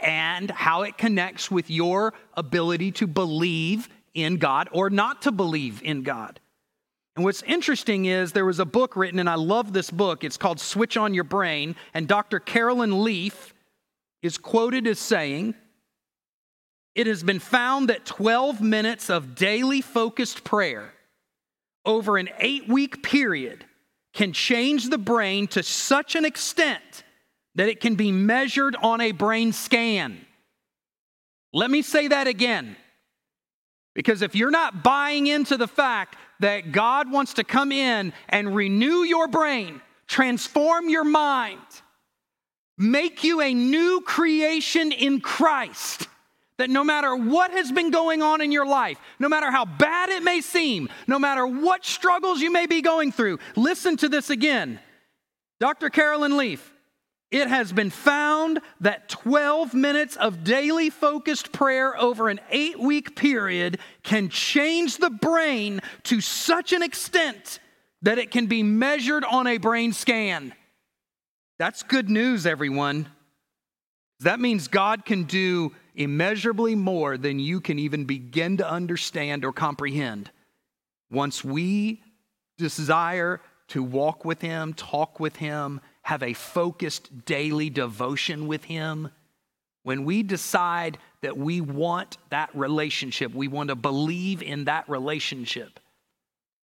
and 0.00 0.50
how 0.50 0.82
it 0.82 0.96
connects 0.96 1.50
with 1.50 1.68
your 1.68 2.14
ability 2.34 2.92
to 2.92 3.06
believe 3.06 3.88
in 4.14 4.36
God 4.36 4.68
or 4.72 4.90
not 4.90 5.22
to 5.22 5.32
believe 5.32 5.82
in 5.82 6.02
God. 6.02 6.40
And 7.16 7.24
what's 7.24 7.42
interesting 7.42 8.04
is 8.04 8.30
there 8.30 8.46
was 8.46 8.60
a 8.60 8.64
book 8.64 8.94
written, 8.96 9.18
and 9.18 9.28
I 9.28 9.34
love 9.34 9.72
this 9.72 9.90
book. 9.90 10.22
It's 10.22 10.36
called 10.36 10.60
Switch 10.60 10.96
on 10.96 11.14
Your 11.14 11.24
Brain. 11.24 11.74
And 11.92 12.06
Dr. 12.06 12.38
Caroline 12.38 13.02
Leaf 13.02 13.54
is 14.22 14.38
quoted 14.38 14.86
as 14.86 15.00
saying, 15.00 15.54
It 16.98 17.06
has 17.06 17.22
been 17.22 17.38
found 17.38 17.90
that 17.90 18.04
12 18.06 18.60
minutes 18.60 19.08
of 19.08 19.36
daily 19.36 19.80
focused 19.80 20.42
prayer 20.42 20.92
over 21.84 22.16
an 22.16 22.28
eight 22.40 22.66
week 22.66 23.04
period 23.04 23.64
can 24.14 24.32
change 24.32 24.90
the 24.90 24.98
brain 24.98 25.46
to 25.46 25.62
such 25.62 26.16
an 26.16 26.24
extent 26.24 27.04
that 27.54 27.68
it 27.68 27.80
can 27.80 27.94
be 27.94 28.10
measured 28.10 28.74
on 28.82 29.00
a 29.00 29.12
brain 29.12 29.52
scan. 29.52 30.26
Let 31.52 31.70
me 31.70 31.82
say 31.82 32.08
that 32.08 32.26
again. 32.26 32.76
Because 33.94 34.20
if 34.20 34.34
you're 34.34 34.50
not 34.50 34.82
buying 34.82 35.28
into 35.28 35.56
the 35.56 35.68
fact 35.68 36.16
that 36.40 36.72
God 36.72 37.12
wants 37.12 37.34
to 37.34 37.44
come 37.44 37.70
in 37.70 38.12
and 38.28 38.56
renew 38.56 39.04
your 39.04 39.28
brain, 39.28 39.80
transform 40.08 40.88
your 40.88 41.04
mind, 41.04 41.60
make 42.76 43.22
you 43.22 43.40
a 43.40 43.54
new 43.54 44.00
creation 44.04 44.90
in 44.90 45.20
Christ. 45.20 46.07
That 46.58 46.70
no 46.70 46.84
matter 46.84 47.14
what 47.14 47.52
has 47.52 47.70
been 47.70 47.90
going 47.90 48.20
on 48.20 48.40
in 48.40 48.52
your 48.52 48.66
life, 48.66 48.98
no 49.18 49.28
matter 49.28 49.50
how 49.50 49.64
bad 49.64 50.08
it 50.08 50.22
may 50.22 50.40
seem, 50.40 50.88
no 51.06 51.18
matter 51.18 51.46
what 51.46 51.84
struggles 51.84 52.40
you 52.40 52.52
may 52.52 52.66
be 52.66 52.82
going 52.82 53.12
through, 53.12 53.38
listen 53.56 53.96
to 53.98 54.08
this 54.08 54.28
again. 54.28 54.80
Dr. 55.60 55.88
Caroline 55.88 56.36
Leaf, 56.36 56.72
it 57.30 57.48
has 57.48 57.72
been 57.72 57.90
found 57.90 58.60
that 58.80 59.08
12 59.08 59.74
minutes 59.74 60.16
of 60.16 60.44
daily 60.44 60.88
focused 60.88 61.52
prayer 61.52 61.98
over 61.98 62.28
an 62.28 62.40
eight 62.50 62.78
week 62.78 63.14
period 63.16 63.78
can 64.02 64.28
change 64.28 64.96
the 64.96 65.10
brain 65.10 65.80
to 66.04 66.20
such 66.20 66.72
an 66.72 66.82
extent 66.82 67.60
that 68.02 68.18
it 68.18 68.30
can 68.30 68.46
be 68.46 68.62
measured 68.62 69.24
on 69.24 69.46
a 69.46 69.58
brain 69.58 69.92
scan. 69.92 70.54
That's 71.58 71.82
good 71.82 72.08
news, 72.08 72.46
everyone. 72.46 73.08
That 74.20 74.40
means 74.40 74.68
God 74.68 75.04
can 75.04 75.24
do 75.24 75.72
immeasurably 75.98 76.76
more 76.76 77.18
than 77.18 77.38
you 77.38 77.60
can 77.60 77.78
even 77.78 78.04
begin 78.04 78.56
to 78.56 78.70
understand 78.70 79.44
or 79.44 79.52
comprehend. 79.52 80.30
Once 81.10 81.44
we 81.44 82.00
desire 82.56 83.40
to 83.68 83.82
walk 83.82 84.24
with 84.24 84.40
Him, 84.40 84.72
talk 84.72 85.20
with 85.20 85.36
Him, 85.36 85.80
have 86.02 86.22
a 86.22 86.32
focused 86.32 87.26
daily 87.26 87.68
devotion 87.68 88.46
with 88.46 88.64
Him, 88.64 89.10
when 89.82 90.04
we 90.04 90.22
decide 90.22 90.98
that 91.22 91.36
we 91.36 91.60
want 91.60 92.18
that 92.30 92.50
relationship, 92.54 93.34
we 93.34 93.48
want 93.48 93.70
to 93.70 93.74
believe 93.74 94.42
in 94.42 94.64
that 94.64 94.88
relationship, 94.88 95.80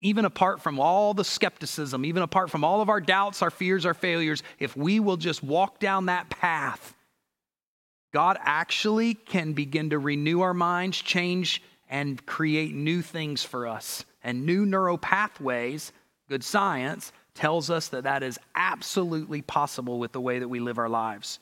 even 0.01 0.25
apart 0.25 0.61
from 0.63 0.79
all 0.79 1.15
the 1.15 1.25
skepticism, 1.25 2.05
even 2.05 2.23
apart 2.23 2.51
from 2.51 2.65
all 2.65 2.83
of 2.83 2.89
our 2.89 3.01
doubts, 3.01 3.43
our 3.43 3.51
fears, 3.51 3.87
our 3.87 3.95
failures, 3.95 4.43
if 4.59 4.77
we 4.77 5.01
will 5.01 5.17
just 5.17 5.43
walk 5.43 5.81
down 5.81 6.07
that 6.07 6.31
path, 6.31 6.94
God 8.15 8.39
actually 8.41 9.15
can 9.15 9.55
begin 9.55 9.91
to 9.91 9.99
renew 9.99 10.41
our 10.43 10.55
minds, 10.55 11.03
change, 11.03 11.61
and 11.91 12.25
create 12.27 12.73
new 12.73 13.03
things 13.03 13.43
for 13.43 13.67
us 13.67 14.05
and 14.23 14.47
new 14.47 14.65
neural 14.65 14.97
pathways, 14.97 15.93
good 16.29 16.45
science, 16.45 17.13
tells 17.35 17.71
us 17.71 17.89
that 17.89 18.05
that 18.05 18.23
is 18.23 18.39
absolutely 18.55 19.43
possible 19.43 19.99
with 19.99 20.13
the 20.13 20.21
way 20.21 20.39
that 20.39 20.47
we 20.47 20.61
live 20.61 20.79
our 20.79 20.89
lives. 20.89 21.41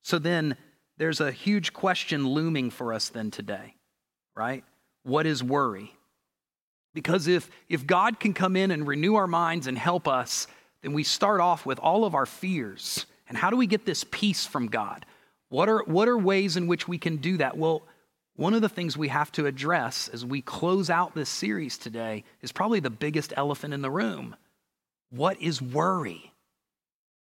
So 0.00 0.18
then 0.18 0.56
there's 0.96 1.20
a 1.20 1.30
huge 1.30 1.74
question 1.74 2.26
looming 2.26 2.70
for 2.70 2.94
us 2.94 3.10
then 3.10 3.30
today, 3.30 3.74
right? 4.34 4.64
What 5.02 5.26
is 5.26 5.42
worry? 5.42 5.92
Because 6.94 7.26
if, 7.26 7.50
if 7.68 7.86
God 7.86 8.18
can 8.18 8.32
come 8.32 8.56
in 8.56 8.70
and 8.70 8.86
renew 8.86 9.16
our 9.16 9.26
minds 9.26 9.66
and 9.66 9.76
help 9.76 10.08
us, 10.08 10.46
then 10.80 10.94
we 10.94 11.04
start 11.04 11.42
off 11.42 11.66
with 11.66 11.78
all 11.78 12.06
of 12.06 12.14
our 12.14 12.24
fears. 12.24 13.04
And 13.28 13.36
how 13.36 13.50
do 13.50 13.58
we 13.58 13.66
get 13.66 13.84
this 13.84 14.06
peace 14.10 14.46
from 14.46 14.68
God? 14.68 15.04
What 15.48 15.68
are, 15.68 15.82
what 15.84 16.08
are 16.08 16.18
ways 16.18 16.56
in 16.56 16.66
which 16.66 16.88
we 16.88 16.98
can 16.98 17.16
do 17.16 17.36
that? 17.36 17.56
Well, 17.56 17.82
one 18.36 18.54
of 18.54 18.62
the 18.62 18.68
things 18.68 18.96
we 18.96 19.08
have 19.08 19.30
to 19.32 19.46
address 19.46 20.08
as 20.08 20.24
we 20.24 20.42
close 20.42 20.90
out 20.90 21.14
this 21.14 21.28
series 21.28 21.78
today 21.78 22.24
is 22.42 22.50
probably 22.50 22.80
the 22.80 22.90
biggest 22.90 23.32
elephant 23.36 23.72
in 23.72 23.82
the 23.82 23.90
room. 23.90 24.34
What 25.10 25.40
is 25.40 25.62
worry? 25.62 26.32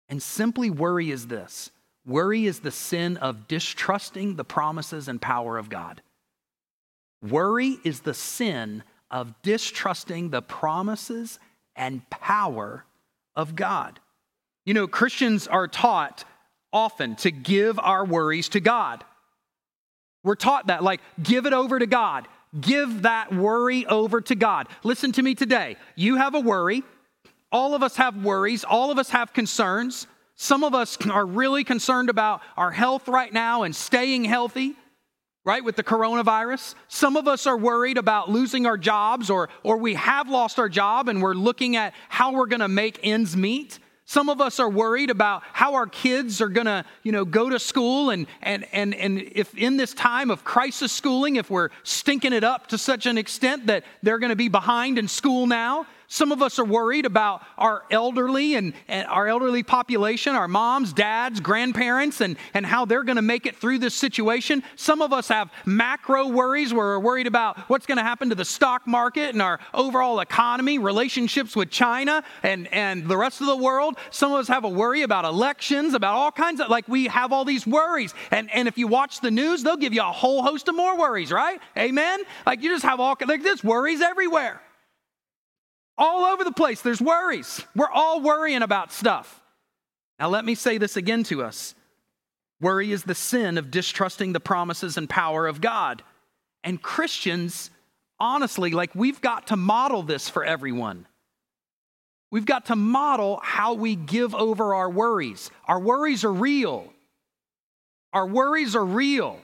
And 0.09 0.23
simply, 0.23 0.71
worry 0.71 1.11
is 1.11 1.27
this 1.27 1.71
worry 2.07 2.47
is 2.47 2.61
the 2.61 2.71
sin 2.71 3.17
of 3.19 3.49
distrusting 3.49 4.37
the 4.37 4.45
promises 4.45 5.09
and 5.09 5.21
power 5.21 5.59
of 5.59 5.69
God. 5.69 6.03
Worry 7.23 7.79
is 7.85 8.01
the 8.01 8.15
sin 8.15 8.83
of 9.11 9.35
distrusting 9.43 10.31
the 10.31 10.43
promises 10.43 11.39
and 11.77 12.09
power 12.11 12.85
of 13.35 13.57
God. 13.57 14.01
You 14.67 14.75
know, 14.75 14.87
Christians 14.87 15.47
are 15.47 15.69
taught 15.69 16.25
often 16.75 17.17
to 17.17 17.31
give 17.31 17.79
our 17.79 18.05
worries 18.05 18.51
to 18.51 18.61
God. 18.61 19.05
We're 20.25 20.35
taught 20.35 20.67
that, 20.67 20.83
like, 20.83 21.01
give 21.23 21.47
it 21.47 21.53
over 21.53 21.79
to 21.79 21.87
God. 21.87 22.29
Give 22.61 23.03
that 23.03 23.33
worry 23.35 23.87
over 23.87 24.21
to 24.23 24.35
God. 24.35 24.69
Listen 24.83 25.13
to 25.13 25.23
me 25.23 25.35
today. 25.35 25.77
You 25.97 26.17
have 26.17 26.35
a 26.35 26.41
worry, 26.41 26.83
all 27.51 27.75
of 27.75 27.83
us 27.83 27.97
have 27.97 28.17
worries, 28.17 28.65
all 28.65 28.91
of 28.91 28.99
us 28.99 29.11
have 29.11 29.33
concerns. 29.33 30.07
Some 30.37 30.65
of 30.65 30.75
us 30.75 30.99
are 31.07 31.25
really 31.25 31.63
concerned 31.63 32.11
about 32.11 32.43
our 32.57 32.73
health 32.73 33.07
right 33.07 33.33
now 33.33 33.63
and 33.63 33.75
staying 33.75 34.25
healthy, 34.25 34.75
right, 35.45 35.63
with 35.63 35.77
the 35.77 35.85
coronavirus. 35.85 36.75
Some 36.89 37.17
of 37.17 37.29
us 37.29 37.47
are 37.47 37.57
worried 37.57 37.99
about 37.99 38.29
losing 38.29 38.67
our 38.67 38.77
jobs 38.77 39.31
or, 39.31 39.49
or 39.63 39.77
we 39.77 39.95
have 39.95 40.29
lost 40.29 40.59
our 40.59 40.69
job 40.69 41.09
and 41.09 41.23
we're 41.23 41.35
looking 41.35 41.77
at 41.77 41.95
how 42.09 42.33
we're 42.33 42.47
going 42.47 42.61
to 42.61 42.69
make 42.69 42.99
ends 43.05 43.37
meet. 43.37 43.79
Some 44.07 44.29
of 44.29 44.41
us 44.41 44.61
are 44.61 44.69
worried 44.69 45.09
about 45.09 45.43
how 45.53 45.75
our 45.75 45.87
kids 45.87 46.43
are 46.43 46.49
going 46.49 46.67
to, 46.67 46.85
you 47.03 47.13
know, 47.13 47.25
go 47.25 47.49
to 47.49 47.59
school 47.59 48.11
and, 48.11 48.27
and, 48.43 48.67
and, 48.73 48.95
and 48.95 49.19
if 49.19 49.55
in 49.55 49.79
this 49.79 49.95
time 49.95 50.31
of 50.31 50.45
crisis 50.45 50.93
schooling, 50.93 51.37
if 51.37 51.51
we're 51.51 51.71
stinking 51.85 52.35
it 52.35 52.45
up 52.45 52.67
to 52.69 52.79
such 52.79 53.07
an 53.07 53.17
extent 53.17 53.67
that 53.67 53.85
they're 54.03 54.19
going 54.19 54.31
to 54.31 54.37
be 54.37 54.49
behind 54.49 54.99
in 54.99 55.09
school 55.09 55.47
now. 55.47 55.87
Some 56.09 56.33
of 56.33 56.43
us 56.43 56.59
are 56.59 56.65
worried 56.65 57.07
about 57.07 57.43
our 57.57 57.85
elderly 57.91 58.55
and, 58.55 58.75
and 58.89 59.07
our 59.09 59.27
elderly 59.27 59.63
population, 59.63 60.35
our 60.35 60.49
moms, 60.49 60.93
dads, 60.93 61.41
grandparents, 61.41 62.21
and, 62.21 62.37
and 62.53 62.67
how 62.67 62.85
they're 62.85 63.05
going 63.05 63.17
to 63.17 63.23
make 63.23 63.47
it 63.47 63.57
through 63.57 63.79
this 63.79 63.95
situation. 63.95 64.63
Some 64.77 65.03
of 65.03 65.13
us 65.13 65.29
have 65.29 65.51
macro 65.65 66.29
worries 66.29 66.73
where 66.73 66.87
we're 66.87 66.99
worried 67.01 67.27
about 67.27 67.59
what's 67.71 67.87
going 67.87 67.99
to 67.99 68.05
happen 68.05 68.29
to 68.29 68.35
the 68.35 68.45
stock 68.45 68.87
market 68.87 69.31
and 69.31 69.43
our 69.43 69.61
overall 69.73 70.21
economy, 70.21 70.79
relationships 70.79 71.57
with 71.57 71.71
China 71.71 72.23
and, 72.43 72.69
and 72.73 73.09
the 73.09 73.17
rest 73.17 73.41
of 73.41 73.47
the 73.47 73.57
world. 73.57 73.97
Some 74.11 74.33
of 74.33 74.39
us 74.39 74.49
have 74.49 74.65
a 74.65 74.69
worry 74.69 75.03
about 75.03 75.25
elections, 75.25 75.95
about 75.95 76.15
all 76.15 76.33
kinds 76.33 76.61
of, 76.61 76.69
like 76.69 76.87
we 76.89 77.07
have 77.07 77.33
all 77.33 77.45
these 77.45 77.67
worries. 77.67 78.15
And, 78.31 78.51
and 78.53 78.69
if 78.69 78.79
you 78.79 78.87
watch 78.89 79.21
the 79.21 79.31
news, 79.31 79.63
they'll 79.63 79.77
give 79.77 79.95
you 79.95 80.03
a 80.03 80.13
whole 80.13 80.43
host 80.43 80.69
of 80.69 80.75
more 80.75 80.99
worries, 80.99 81.33
right? 81.33 81.61
Amen? 81.77 82.21
Like 82.47 82.63
you 82.63 82.71
just 82.71 82.85
have 82.85 83.01
all, 83.01 83.17
like 83.27 83.43
there's 83.43 83.65
worries 83.65 84.01
everywhere. 84.01 84.61
All 85.97 86.25
over 86.25 86.43
the 86.45 86.53
place, 86.53 86.81
there's 86.81 87.01
worries. 87.01 87.65
We're 87.77 87.91
all 87.91 88.21
worrying 88.21 88.63
about 88.63 88.93
stuff. 88.93 89.41
Now, 90.19 90.29
let 90.29 90.45
me 90.45 90.55
say 90.55 90.79
this 90.79 90.97
again 90.97 91.25
to 91.25 91.43
us 91.43 91.75
worry 92.61 92.93
is 92.93 93.05
the 93.05 93.15
sin 93.15 93.59
of 93.59 93.71
distrusting 93.71 94.33
the 94.33 94.41
promises 94.41 94.97
and 94.97 95.09
power 95.09 95.47
of 95.47 95.61
God. 95.61 96.03
And 96.63 96.81
Christians, 96.81 97.71
honestly, 98.19 98.71
like 98.71 98.95
we've 98.95 99.21
got 99.21 99.49
to 99.49 99.57
model 99.57 100.03
this 100.03 100.29
for 100.29 100.45
everyone. 100.45 101.07
We've 102.31 102.47
got 102.47 102.67
to 102.67 102.77
model 102.77 103.39
how 103.43 103.75
we 103.75 103.95
give 103.95 104.35
over 104.35 104.75
our 104.75 104.91
worries. 104.91 105.51
Our 105.67 105.79
worries 105.79 106.25
are 106.25 106.33
real. 106.33 106.93
Our 108.13 108.27
worries 108.27 108.75
are 108.75 108.85
real. 108.85 109.39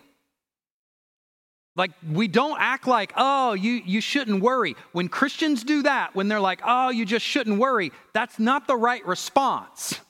Like, 1.77 1.93
we 2.11 2.29
don't 2.29 2.61
act 2.61 2.87
like, 2.87 3.13
oh, 3.17 3.55
you, 3.55 3.73
you 3.73 4.01
shouldn't 4.01 4.43
worry. 4.43 4.77
When 4.93 5.09
Christians 5.09 5.63
do 5.65 5.83
that, 5.83 6.15
when 6.15 6.29
they're 6.29 6.41
like, 6.41 6.61
oh, 6.65 6.91
you 6.91 7.07
just 7.07 7.25
shouldn't 7.25 7.59
worry, 7.59 7.93
that's 8.13 8.39
not 8.39 8.67
the 8.67 8.77
right 8.77 9.07
response. 9.07 10.01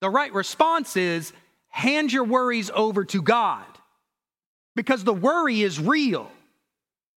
The 0.00 0.10
right 0.10 0.32
response 0.32 0.96
is 0.96 1.32
hand 1.68 2.12
your 2.12 2.24
worries 2.24 2.70
over 2.74 3.04
to 3.06 3.22
God 3.22 3.64
because 4.74 5.04
the 5.04 5.14
worry 5.14 5.62
is 5.62 5.80
real. 5.80 6.30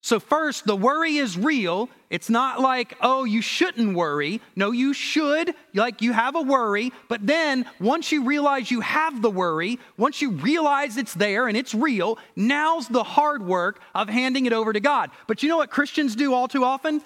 So, 0.01 0.19
first, 0.19 0.65
the 0.65 0.77
worry 0.77 1.17
is 1.17 1.37
real. 1.37 1.89
It's 2.09 2.29
not 2.29 2.61
like, 2.61 2.95
oh, 3.01 3.25
you 3.25 3.41
shouldn't 3.41 3.95
worry. 3.95 4.41
No, 4.55 4.71
you 4.71 4.93
should, 4.93 5.53
like 5.73 6.01
you 6.01 6.13
have 6.13 6.35
a 6.35 6.41
worry. 6.41 6.93
But 7.09 7.27
then, 7.27 7.65
once 7.81 8.11
you 8.11 8.23
realize 8.23 8.71
you 8.71 8.79
have 8.79 9.21
the 9.21 9.29
worry, 9.29 9.77
once 9.97 10.21
you 10.21 10.31
realize 10.31 10.95
it's 10.95 11.13
there 11.13 11.47
and 11.49 11.57
it's 11.57 11.75
real, 11.75 12.17
now's 12.35 12.87
the 12.87 13.03
hard 13.03 13.45
work 13.45 13.81
of 13.93 14.07
handing 14.07 14.45
it 14.45 14.53
over 14.53 14.71
to 14.71 14.79
God. 14.79 15.11
But 15.27 15.43
you 15.43 15.49
know 15.49 15.57
what 15.57 15.69
Christians 15.69 16.15
do 16.15 16.33
all 16.33 16.47
too 16.47 16.63
often? 16.63 17.01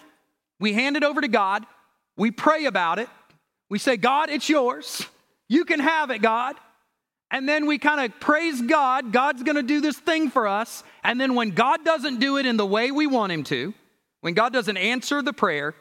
We 0.60 0.74
hand 0.74 0.96
it 0.96 1.04
over 1.04 1.20
to 1.20 1.28
God, 1.28 1.66
we 2.16 2.30
pray 2.30 2.66
about 2.66 3.00
it, 3.00 3.10
we 3.70 3.80
say, 3.80 3.98
God, 3.98 4.30
it's 4.30 4.50
yours. 4.50 5.06
You 5.50 5.66
can 5.66 5.80
have 5.80 6.12
it, 6.12 6.22
God. 6.22 6.56
And 7.34 7.50
then 7.50 7.66
we 7.66 7.80
kind 7.80 8.00
of 8.00 8.20
praise 8.20 8.62
God. 8.62 9.12
God's 9.12 9.42
going 9.42 9.56
to 9.56 9.64
do 9.64 9.82
this 9.82 9.98
thing 9.98 10.30
for 10.30 10.48
us. 10.48 10.84
And 11.04 11.20
then 11.20 11.34
when 11.34 11.50
God 11.50 11.84
doesn't 11.84 12.20
do 12.20 12.38
it 12.38 12.46
in 12.46 12.58
the 12.58 12.66
way 12.66 12.92
we 12.92 13.08
want 13.08 13.32
Him 13.32 13.44
to, 13.46 13.74
when 14.22 14.36
God 14.36 14.54
doesn't 14.54 14.78
answer 14.78 15.24
the 15.24 15.34
prayer 15.34 15.74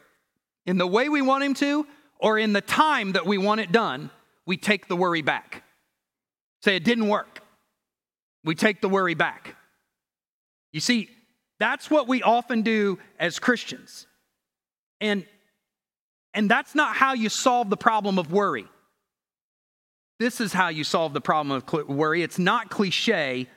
in 0.65 0.79
the 0.79 0.87
way 0.87 1.11
we 1.11 1.21
want 1.21 1.45
Him 1.45 1.53
to, 1.55 1.87
or 2.19 2.39
in 2.39 2.55
the 2.55 2.63
time 2.63 3.13
that 3.13 3.27
we 3.27 3.37
want 3.37 3.61
it 3.61 3.71
done, 3.71 4.11
we 4.47 4.57
take 4.57 4.89
the 4.89 4.97
worry 4.97 5.21
back. 5.21 5.63
Say, 6.63 6.75
it 6.75 6.85
didn't 6.85 7.09
work. 7.09 7.43
We 8.45 8.55
take 8.55 8.81
the 8.81 8.89
worry 8.89 9.15
back. 9.15 9.55
You 10.73 10.81
see, 10.81 11.11
that's 11.61 11.91
what 11.91 12.09
we 12.09 12.23
often 12.23 12.63
do 12.63 12.99
as 13.19 13.39
Christians. 13.39 14.07
And, 15.03 15.27
and 16.33 16.51
that's 16.51 16.75
not 16.75 16.97
how 16.97 17.13
you 17.13 17.29
solve 17.29 17.69
the 17.69 17.77
problem 17.77 18.19
of 18.19 18.33
worry. 18.33 18.67
This 20.23 20.41
is 20.41 20.53
how 20.53 20.69
you 20.69 20.85
solve 20.85 21.15
the 21.15 21.21
problem 21.21 21.51
of 21.51 21.89
worry. 21.89 22.23
It's 22.23 22.39
not 22.39 22.71
cliche 22.71 23.49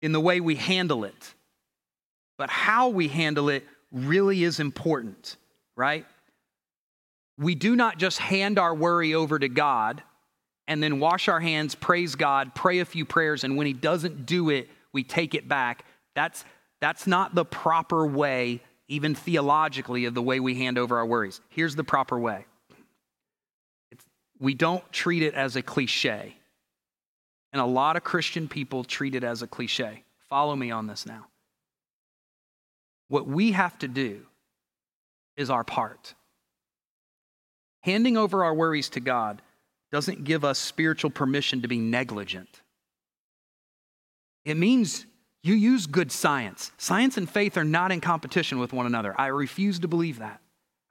in 0.00 0.10
the 0.10 0.18
way 0.18 0.40
we 0.40 0.56
handle 0.56 1.04
it, 1.04 1.34
but 2.36 2.50
how 2.50 2.88
we 2.88 3.06
handle 3.06 3.48
it 3.48 3.64
really 3.92 4.42
is 4.42 4.58
important, 4.58 5.36
right? 5.76 6.04
We 7.38 7.54
do 7.54 7.76
not 7.76 7.98
just 7.98 8.18
hand 8.18 8.58
our 8.58 8.74
worry 8.74 9.14
over 9.14 9.38
to 9.38 9.48
God 9.48 10.02
and 10.66 10.82
then 10.82 10.98
wash 10.98 11.28
our 11.28 11.38
hands, 11.38 11.76
praise 11.76 12.16
God, 12.16 12.52
pray 12.52 12.80
a 12.80 12.84
few 12.84 13.04
prayers, 13.04 13.44
and 13.44 13.56
when 13.56 13.68
He 13.68 13.72
doesn't 13.72 14.26
do 14.26 14.50
it, 14.50 14.68
we 14.92 15.04
take 15.04 15.36
it 15.36 15.46
back. 15.46 15.84
That's, 16.16 16.44
that's 16.80 17.06
not 17.06 17.36
the 17.36 17.44
proper 17.44 18.04
way, 18.04 18.62
even 18.88 19.14
theologically, 19.14 20.06
of 20.06 20.14
the 20.14 20.22
way 20.22 20.40
we 20.40 20.56
hand 20.56 20.76
over 20.76 20.96
our 20.98 21.06
worries. 21.06 21.40
Here's 21.50 21.76
the 21.76 21.84
proper 21.84 22.18
way 22.18 22.46
we 24.42 24.54
don't 24.54 24.92
treat 24.92 25.22
it 25.22 25.34
as 25.34 25.54
a 25.54 25.62
cliche. 25.62 26.34
And 27.52 27.62
a 27.62 27.64
lot 27.64 27.96
of 27.96 28.02
Christian 28.02 28.48
people 28.48 28.82
treat 28.82 29.14
it 29.14 29.22
as 29.22 29.40
a 29.40 29.46
cliche. 29.46 30.02
Follow 30.28 30.56
me 30.56 30.72
on 30.72 30.88
this 30.88 31.06
now. 31.06 31.26
What 33.06 33.28
we 33.28 33.52
have 33.52 33.78
to 33.78 33.88
do 33.88 34.22
is 35.36 35.48
our 35.48 35.62
part. 35.62 36.14
Handing 37.82 38.16
over 38.16 38.42
our 38.42 38.52
worries 38.52 38.88
to 38.90 39.00
God 39.00 39.42
doesn't 39.92 40.24
give 40.24 40.44
us 40.44 40.58
spiritual 40.58 41.10
permission 41.10 41.62
to 41.62 41.68
be 41.68 41.78
negligent. 41.78 42.62
It 44.44 44.56
means 44.56 45.06
you 45.44 45.54
use 45.54 45.86
good 45.86 46.10
science. 46.10 46.72
Science 46.78 47.16
and 47.16 47.30
faith 47.30 47.56
are 47.56 47.64
not 47.64 47.92
in 47.92 48.00
competition 48.00 48.58
with 48.58 48.72
one 48.72 48.86
another. 48.86 49.14
I 49.16 49.28
refuse 49.28 49.78
to 49.80 49.88
believe 49.88 50.18
that. 50.18 50.40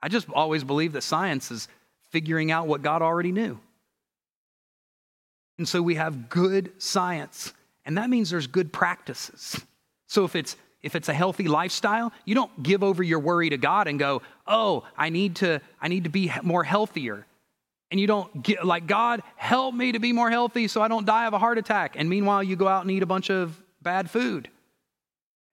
I 0.01 0.07
just 0.07 0.29
always 0.29 0.63
believe 0.63 0.93
that 0.93 1.01
science 1.01 1.51
is 1.51 1.67
figuring 2.11 2.51
out 2.51 2.67
what 2.67 2.81
God 2.81 3.01
already 3.01 3.31
knew. 3.31 3.59
And 5.57 5.67
so 5.67 5.81
we 5.81 5.95
have 5.95 6.29
good 6.29 6.71
science, 6.77 7.53
and 7.85 7.97
that 7.97 8.09
means 8.09 8.29
there's 8.29 8.47
good 8.47 8.71
practices. 8.71 9.59
So 10.07 10.25
if 10.25 10.35
it's 10.35 10.55
if 10.81 10.95
it's 10.95 11.09
a 11.09 11.13
healthy 11.13 11.47
lifestyle, 11.47 12.11
you 12.25 12.33
don't 12.33 12.63
give 12.63 12.83
over 12.83 13.03
your 13.03 13.19
worry 13.19 13.51
to 13.51 13.57
God 13.57 13.87
and 13.87 13.99
go, 13.99 14.23
"Oh, 14.47 14.87
I 14.97 15.09
need 15.09 15.35
to 15.37 15.61
I 15.79 15.87
need 15.87 16.05
to 16.05 16.09
be 16.09 16.31
more 16.41 16.63
healthier." 16.63 17.27
And 17.91 17.99
you 17.99 18.07
don't 18.07 18.41
get 18.41 18.65
like, 18.65 18.87
"God, 18.87 19.21
help 19.35 19.75
me 19.75 19.91
to 19.91 19.99
be 19.99 20.13
more 20.13 20.31
healthy 20.31 20.67
so 20.67 20.81
I 20.81 20.87
don't 20.87 21.05
die 21.05 21.27
of 21.27 21.33
a 21.33 21.39
heart 21.39 21.57
attack." 21.57 21.95
And 21.95 22.09
meanwhile, 22.09 22.41
you 22.41 22.55
go 22.55 22.67
out 22.67 22.81
and 22.81 22.89
eat 22.89 23.03
a 23.03 23.07
bunch 23.07 23.29
of 23.29 23.61
bad 23.81 24.09
food 24.09 24.49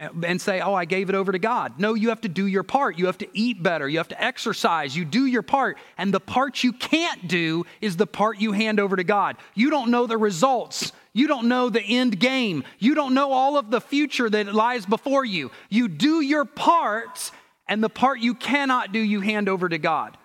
and 0.01 0.41
say, 0.41 0.61
Oh, 0.61 0.75
I 0.75 0.85
gave 0.85 1.09
it 1.09 1.15
over 1.15 1.33
to 1.33 1.39
God. 1.39 1.79
No, 1.79 1.95
you 1.95 2.11
have 2.11 2.21
to 2.21 2.29
do 2.29 2.47
your 2.47 2.63
part. 2.63 2.99
You 2.99 3.07
have 3.07 3.19
to 3.19 3.29
eat 3.33 3.63
better. 3.63 3.89
You 3.89 3.99
have 3.99 4.09
to 4.09 4.23
exercise. 4.23 4.97
You 4.97 5.05
do 5.05 5.27
your 5.27 5.43
part. 5.43 5.77
And 5.97 6.15
the 6.15 6.21
part 6.21 6.63
you 6.63 6.73
can't 6.73 7.27
do 7.27 7.65
is 7.81 7.97
the 7.97 8.07
part 8.07 8.41
you 8.41 8.53
hand 8.53 8.79
over 8.79 8.95
to 8.95 9.05
God. 9.05 9.37
You 9.55 9.71
don't 9.71 9.91
know 9.91 10.07
the 10.07 10.17
results. 10.17 10.93
You 11.13 11.27
don't 11.27 11.49
know 11.49 11.69
the 11.69 11.83
end 11.83 12.21
game. 12.21 12.63
You 12.79 12.95
don't 12.95 13.15
know 13.15 13.33
all 13.33 13.59
of 13.59 13.71
the 13.71 13.81
future 13.81 14.31
that 14.31 14.55
lies 14.55 14.87
before 14.87 15.25
you. 15.25 15.51
You 15.69 15.89
do 15.89 16.21
your 16.21 16.45
part, 16.45 17.33
and 17.67 17.83
the 17.83 17.89
part 17.89 18.21
you 18.21 18.35
cannot 18.35 18.93
do, 18.93 19.01
you 19.01 19.21
hand 19.21 19.49
over 19.49 19.69
to 19.69 19.79
God. 19.79 20.17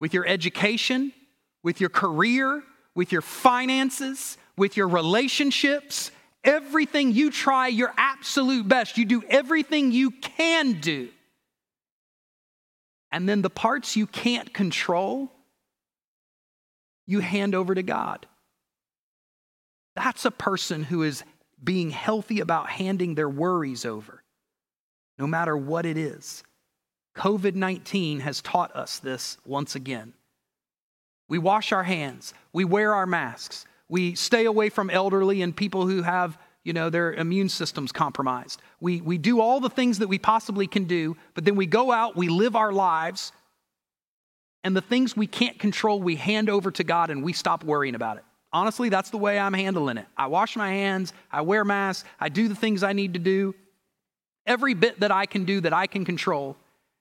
With 0.00 0.14
your 0.14 0.26
education, 0.26 1.12
with 1.62 1.80
your 1.80 1.90
career, 1.90 2.62
with 2.94 3.12
your 3.12 3.22
finances, 3.22 4.36
with 4.56 4.76
your 4.76 4.88
relationships, 4.88 6.10
everything 6.44 7.12
you 7.12 7.30
try 7.30 7.68
your 7.68 7.92
absolute 7.96 8.66
best. 8.66 8.98
You 8.98 9.04
do 9.04 9.22
everything 9.28 9.92
you 9.92 10.10
can 10.10 10.80
do. 10.80 11.08
And 13.12 13.28
then 13.28 13.42
the 13.42 13.50
parts 13.50 13.96
you 13.96 14.06
can't 14.06 14.52
control, 14.54 15.30
you 17.06 17.20
hand 17.20 17.54
over 17.54 17.74
to 17.74 17.82
God. 17.82 18.26
That's 19.96 20.24
a 20.24 20.30
person 20.30 20.84
who 20.84 21.02
is 21.02 21.24
being 21.62 21.90
healthy 21.90 22.40
about 22.40 22.70
handing 22.70 23.14
their 23.14 23.28
worries 23.28 23.84
over, 23.84 24.22
no 25.18 25.26
matter 25.26 25.56
what 25.56 25.84
it 25.84 25.98
is. 25.98 26.42
COVID 27.16 27.54
19 27.54 28.20
has 28.20 28.40
taught 28.40 28.74
us 28.74 28.98
this 28.98 29.36
once 29.44 29.74
again. 29.74 30.14
We 31.28 31.38
wash 31.38 31.72
our 31.72 31.82
hands, 31.82 32.32
we 32.52 32.64
wear 32.64 32.94
our 32.94 33.06
masks, 33.06 33.66
we 33.90 34.14
stay 34.14 34.46
away 34.46 34.70
from 34.70 34.88
elderly 34.88 35.42
and 35.42 35.54
people 35.54 35.86
who 35.86 36.02
have, 36.02 36.38
you 36.62 36.72
know, 36.72 36.88
their 36.90 37.12
immune 37.12 37.48
systems 37.48 37.90
compromised. 37.90 38.62
We, 38.80 39.00
we 39.00 39.18
do 39.18 39.40
all 39.40 39.58
the 39.60 39.68
things 39.68 39.98
that 39.98 40.08
we 40.08 40.18
possibly 40.18 40.68
can 40.68 40.84
do, 40.84 41.16
but 41.34 41.44
then 41.44 41.56
we 41.56 41.66
go 41.66 41.90
out, 41.90 42.16
we 42.16 42.28
live 42.28 42.54
our 42.54 42.72
lives, 42.72 43.32
and 44.62 44.76
the 44.76 44.80
things 44.80 45.16
we 45.16 45.26
can't 45.26 45.58
control, 45.58 46.00
we 46.00 46.14
hand 46.14 46.48
over 46.48 46.70
to 46.70 46.84
God 46.84 47.10
and 47.10 47.24
we 47.24 47.32
stop 47.32 47.64
worrying 47.64 47.96
about 47.96 48.18
it. 48.18 48.24
Honestly, 48.52 48.88
that's 48.90 49.10
the 49.10 49.18
way 49.18 49.38
I'm 49.38 49.54
handling 49.54 49.96
it. 49.96 50.06
I 50.16 50.28
wash 50.28 50.56
my 50.56 50.70
hands, 50.70 51.12
I 51.30 51.40
wear 51.40 51.64
masks, 51.64 52.08
I 52.20 52.28
do 52.28 52.46
the 52.46 52.54
things 52.54 52.84
I 52.84 52.92
need 52.92 53.14
to 53.14 53.20
do, 53.20 53.56
every 54.46 54.74
bit 54.74 55.00
that 55.00 55.10
I 55.10 55.26
can 55.26 55.44
do 55.44 55.60
that 55.62 55.72
I 55.72 55.88
can 55.88 56.04
control. 56.04 56.56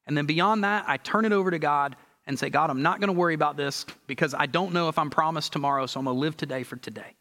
And 0.07 0.17
then 0.17 0.25
beyond 0.25 0.63
that, 0.63 0.85
I 0.87 0.97
turn 0.97 1.25
it 1.25 1.33
over 1.33 1.51
to 1.51 1.59
God 1.59 1.95
and 2.29 2.37
say, 2.37 2.51
God, 2.51 2.69
I'm 2.69 2.83
not 2.83 2.99
going 2.99 3.07
to 3.07 3.19
worry 3.19 3.33
about 3.33 3.57
this 3.57 3.87
because 4.05 4.35
I 4.35 4.45
don't 4.45 4.71
know 4.71 4.87
if 4.87 4.99
I'm 4.99 5.09
promised 5.09 5.51
tomorrow, 5.51 5.87
so 5.87 5.99
I'm 5.99 6.05
going 6.05 6.15
to 6.15 6.19
live 6.19 6.37
today 6.37 6.61
for 6.61 6.75
today. 6.75 7.15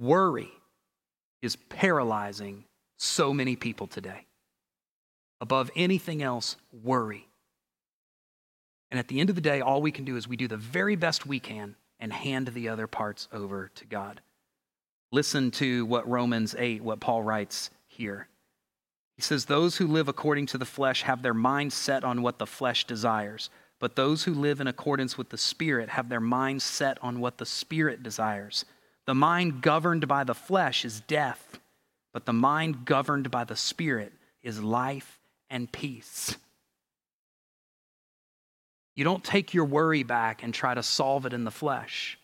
Worry 0.00 0.48
is 1.42 1.56
paralyzing 1.68 2.64
so 2.96 3.34
many 3.34 3.56
people 3.56 3.86
today. 3.86 4.24
Above 5.38 5.70
anything 5.76 6.22
else, 6.22 6.56
worry. 6.82 7.28
And 8.90 8.98
at 8.98 9.08
the 9.08 9.20
end 9.20 9.28
of 9.28 9.36
the 9.36 9.42
day, 9.42 9.60
all 9.60 9.82
we 9.82 9.92
can 9.92 10.06
do 10.06 10.16
is 10.16 10.26
we 10.26 10.38
do 10.38 10.48
the 10.48 10.56
very 10.56 10.96
best 10.96 11.26
we 11.26 11.40
can 11.40 11.76
and 12.00 12.10
hand 12.10 12.48
the 12.48 12.70
other 12.70 12.86
parts 12.86 13.28
over 13.34 13.70
to 13.74 13.84
God. 13.84 14.22
Listen 15.12 15.50
to 15.50 15.84
what 15.84 16.08
Romans 16.08 16.54
8, 16.58 16.82
what 16.82 17.00
Paul 17.00 17.22
writes 17.22 17.68
here. 17.86 18.28
He 19.18 19.22
says, 19.22 19.46
Those 19.46 19.78
who 19.78 19.88
live 19.88 20.06
according 20.06 20.46
to 20.46 20.58
the 20.58 20.64
flesh 20.64 21.02
have 21.02 21.22
their 21.22 21.34
mind 21.34 21.72
set 21.72 22.04
on 22.04 22.22
what 22.22 22.38
the 22.38 22.46
flesh 22.46 22.84
desires, 22.84 23.50
but 23.80 23.96
those 23.96 24.22
who 24.22 24.32
live 24.32 24.60
in 24.60 24.68
accordance 24.68 25.18
with 25.18 25.30
the 25.30 25.36
Spirit 25.36 25.88
have 25.88 26.08
their 26.08 26.20
mind 26.20 26.62
set 26.62 27.02
on 27.02 27.18
what 27.18 27.38
the 27.38 27.44
Spirit 27.44 28.04
desires. 28.04 28.64
The 29.06 29.16
mind 29.16 29.60
governed 29.60 30.06
by 30.06 30.22
the 30.22 30.36
flesh 30.36 30.84
is 30.84 31.00
death, 31.00 31.58
but 32.12 32.26
the 32.26 32.32
mind 32.32 32.84
governed 32.84 33.28
by 33.28 33.42
the 33.42 33.56
Spirit 33.56 34.12
is 34.44 34.62
life 34.62 35.18
and 35.50 35.70
peace. 35.72 36.36
You 38.94 39.02
don't 39.02 39.24
take 39.24 39.52
your 39.52 39.64
worry 39.64 40.04
back 40.04 40.44
and 40.44 40.54
try 40.54 40.74
to 40.74 40.82
solve 40.84 41.26
it 41.26 41.32
in 41.32 41.42
the 41.42 41.50
flesh. 41.50 42.20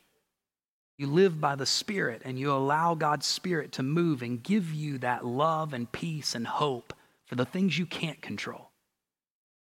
You 0.97 1.09
live 1.09 1.41
by 1.41 1.57
the 1.57 1.67
Spirit 1.67 2.23
and 2.25 2.39
you 2.39 2.53
allow 2.53 2.95
God's 2.95 3.27
Spirit 3.27 3.73
to 3.73 3.83
move 3.83 4.23
and 4.23 4.43
give 4.43 4.73
you 4.73 4.99
that 4.99 5.25
love 5.25 5.73
and 5.73 5.91
peace 5.91 6.35
and 6.35 6.47
hope 6.47 6.93
for 7.27 7.35
the 7.35 7.45
things 7.45 7.79
you 7.79 7.87
can't 7.87 8.23
control. 8.23 8.71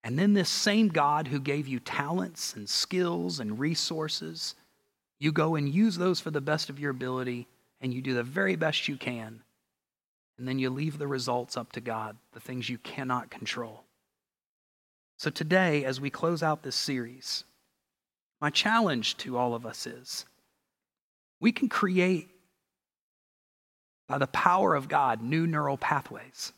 And 0.02 0.18
then 0.18 0.34
this 0.34 0.50
same 0.50 0.88
God 0.88 1.28
who 1.28 1.40
gave 1.40 1.66
you 1.66 1.80
talents 1.80 2.54
and 2.54 2.68
skills 2.68 3.40
and 3.40 3.58
resources, 3.58 4.54
you 5.18 5.32
go 5.32 5.54
and 5.54 5.66
use 5.66 5.96
those 5.96 6.20
for 6.20 6.30
the 6.30 6.42
best 6.42 6.68
of 6.68 6.78
your 6.78 6.90
ability 6.90 7.46
and 7.80 7.94
you 7.94 8.02
do 8.02 8.12
the 8.12 8.22
very 8.22 8.56
best 8.56 8.86
you 8.86 8.98
can. 8.98 9.42
And 10.36 10.46
then 10.46 10.58
you 10.58 10.68
leave 10.68 10.98
the 10.98 11.06
results 11.06 11.56
up 11.56 11.72
to 11.72 11.80
God, 11.80 12.16
the 12.32 12.40
things 12.40 12.68
you 12.68 12.76
cannot 12.76 13.30
control. 13.30 13.84
So 15.16 15.30
today, 15.30 15.84
as 15.84 16.00
we 16.00 16.10
close 16.10 16.42
out 16.42 16.62
this 16.62 16.76
series, 16.76 17.44
my 18.40 18.50
challenge 18.50 19.16
to 19.18 19.38
all 19.38 19.54
of 19.54 19.64
us 19.64 19.86
is 19.86 20.26
we 21.44 21.52
can 21.52 21.68
create, 21.68 22.30
by 24.08 24.16
the 24.16 24.26
power 24.28 24.74
of 24.74 24.88
God, 24.88 25.22
new 25.22 25.46
neural 25.46 25.76
pathways. 25.76 26.54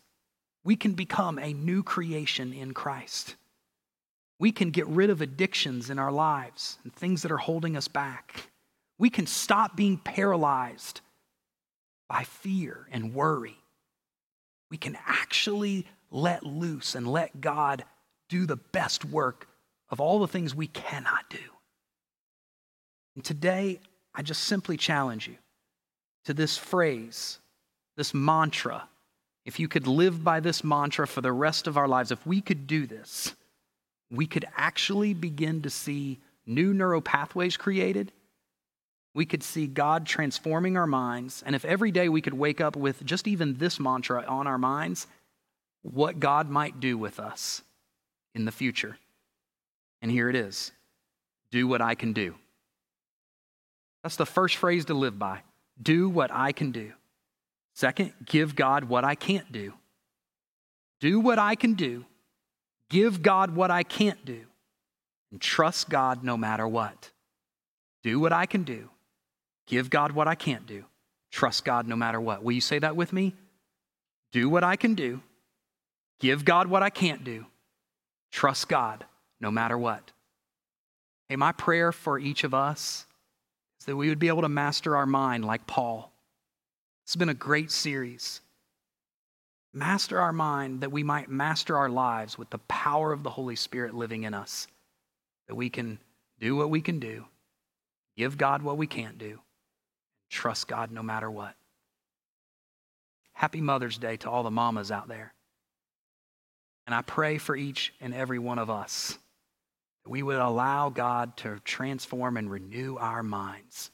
We 0.63 0.77
can 0.77 0.93
become 0.93 1.41
a 1.41 1.53
new 1.53 1.83
creation 1.83 2.53
in 2.53 2.73
Christ. 2.73 3.35
We 4.39 4.53
can 4.53 4.71
get 4.71 4.87
rid 4.87 5.11
of 5.11 5.21
addictions 5.21 5.91
in 5.91 5.99
our 5.99 6.13
lives 6.13 6.79
and 6.85 6.95
things 6.95 7.23
that 7.23 7.33
are 7.33 7.37
holding 7.37 7.77
us 7.77 7.89
back. 7.89 8.49
We 8.97 9.11
can 9.11 9.27
stop 9.27 9.75
being 9.75 9.99
paralyzed 9.99 11.01
by 12.09 12.23
fear 12.23 12.87
and 12.93 13.13
worry. 13.13 13.57
We 14.71 14.77
can 14.77 14.97
actually 15.05 15.85
let 16.13 16.47
loose 16.47 16.95
and 16.95 17.09
let 17.09 17.41
God 17.41 17.85
do 18.29 18.47
the 18.47 18.55
best 18.55 19.05
work 19.05 19.49
of 19.91 20.01
all 20.01 20.21
the 20.21 20.29
things 20.29 20.55
we 20.55 20.69
cannot 20.69 21.29
do. 21.29 21.39
And 23.17 23.25
today, 23.25 23.81
I 24.17 24.23
just 24.23 24.45
simply 24.45 24.79
challenge 24.79 25.29
you 25.29 25.37
to 26.25 26.33
this 26.33 26.57
phrase, 26.57 27.39
this 27.97 28.15
mantra. 28.15 28.89
If 29.45 29.61
you 29.61 29.69
could 29.69 29.87
live 29.87 30.25
by 30.25 30.41
this 30.41 30.65
mantra 30.65 31.07
for 31.07 31.21
the 31.21 31.33
rest 31.33 31.67
of 31.67 31.77
our 31.77 31.87
lives, 31.87 32.11
if 32.11 32.27
we 32.27 32.41
could 32.41 32.67
do 32.67 32.87
this, 32.87 33.35
we 34.11 34.27
could 34.27 34.47
actually 34.57 35.13
begin 35.13 35.63
to 35.63 35.71
see 35.71 36.19
new 36.47 36.73
neural 36.73 37.03
pathways 37.03 37.57
created. 37.57 38.11
We 39.15 39.27
could 39.27 39.43
see 39.43 39.67
God 39.67 40.07
transforming 40.07 40.77
our 40.77 40.87
minds. 40.87 41.43
And 41.45 41.55
if 41.55 41.65
every 41.65 41.91
day 41.91 42.09
we 42.09 42.23
could 42.23 42.35
wake 42.35 42.61
up 42.61 42.75
with 42.75 43.05
just 43.05 43.29
even 43.29 43.59
this 43.59 43.79
mantra 43.79 44.25
on 44.27 44.47
our 44.47 44.59
minds, 44.59 45.07
what 45.83 46.19
God 46.19 46.49
might 46.49 46.81
do 46.81 46.97
with 46.97 47.21
us 47.21 47.63
in 48.35 48.47
the 48.47 48.53
future. 48.53 48.99
And 50.03 50.11
here 50.11 50.29
it 50.31 50.37
is 50.37 50.73
do 51.51 51.69
what 51.69 51.81
I 51.81 51.95
can 51.95 52.13
do. 52.13 52.35
That's 54.07 54.15
the 54.15 54.25
first 54.25 54.55
phrase 54.55 54.85
to 54.85 54.95
live 54.95 55.19
by. 55.19 55.41
Do 55.83 56.09
what 56.09 56.31
I 56.33 56.53
can 56.53 56.71
do. 56.71 56.93
Second, 57.75 58.13
give 58.25 58.55
God 58.55 58.85
what 58.85 59.03
I 59.03 59.17
can't 59.17 59.51
do. 59.51 59.73
Do 61.01 61.19
what 61.19 61.41
I 61.41 61.57
can 61.57 61.75
do. 61.75 62.05
Give 62.89 63.21
God 63.21 63.57
what 63.57 63.73
I 63.73 63.83
can't 63.83 64.25
do. 64.25 64.43
And 65.33 65.41
trust 65.41 65.91
God 65.91 66.23
no 66.23 66.37
matter 66.37 66.69
what. 66.69 67.11
Do 68.05 68.21
what 68.21 68.33
I 68.33 68.47
can 68.47 68.63
do. 68.63 68.91
Give 69.67 69.91
God 69.91 70.13
what 70.13 70.29
I 70.29 70.37
can't 70.37 70.69
do. 70.69 70.85
Trust 71.33 71.65
God 71.65 71.89
no 71.89 71.97
matter 71.97 72.21
what. 72.21 72.45
Will 72.45 72.53
you 72.53 72.61
say 72.61 72.79
that 72.79 72.95
with 72.95 73.13
me? 73.13 73.35
Do 74.31 74.49
what 74.49 74.63
I 74.63 74.77
can 74.77 74.95
do. 74.95 75.21
Give 76.21 76.45
God 76.45 76.69
what 76.69 76.85
I 76.85 76.91
can't 76.91 77.25
do. 77.25 77.47
Trust 78.31 78.69
God 78.69 79.05
no 79.41 79.51
matter 79.51 79.77
what. 79.77 80.13
Hey, 81.29 81.35
my 81.35 81.51
prayer 81.51 81.91
for 81.91 82.21
each 82.21 82.45
of 82.45 82.55
us 82.55 83.05
that 83.87 83.97
we 83.97 84.09
would 84.09 84.19
be 84.19 84.29
able 84.29 84.43
to 84.43 84.49
master 84.49 84.97
our 84.97 85.07
mind 85.07 85.45
like 85.45 85.67
Paul. 85.67 86.13
It's 87.05 87.17
been 87.17 87.29
a 87.29 87.35
great 87.35 87.71
series. 87.71 88.41
Master 89.73 90.21
our 90.21 90.33
mind 90.33 90.81
that 90.81 90.93
we 90.93 91.03
might 91.03 91.31
master 91.31 91.77
our 91.77 91.89
lives 91.89 92.37
with 92.37 92.51
the 92.51 92.59
power 92.59 93.13
of 93.13 93.23
the 93.23 93.31
Holy 93.31 93.57
Spirit 93.57 93.95
living 93.95 94.25
in 94.25 94.35
us, 94.35 94.67
that 95.47 95.55
we 95.55 95.71
can 95.71 95.99
do 96.41 96.57
what 96.57 96.71
we 96.71 96.81
can 96.81 96.99
do, 96.99 97.25
give 98.17 98.37
God 98.37 98.63
what 98.63 98.77
we 98.77 98.87
can't 98.87 99.19
do, 99.19 99.41
trust 100.31 100.67
God 100.67 100.91
no 100.91 101.03
matter 101.03 101.31
what. 101.31 101.55
Happy 103.35 103.61
Mother's 103.61 103.99
Day 103.99 104.17
to 104.19 104.31
all 104.31 104.43
the 104.43 104.51
mamas 104.51 104.91
out 104.91 105.09
there. 105.09 105.33
And 106.87 106.95
I 106.95 107.03
pray 107.03 107.39
for 107.39 107.55
each 107.55 107.93
and 108.01 108.15
every 108.15 108.39
one 108.39 108.59
of 108.59 108.71
us 108.71 109.19
we 110.07 110.23
would 110.23 110.39
allow 110.39 110.89
God 110.89 111.37
to 111.39 111.61
transform 111.65 112.37
and 112.37 112.51
renew 112.51 112.97
our 112.97 113.23
minds 113.23 113.91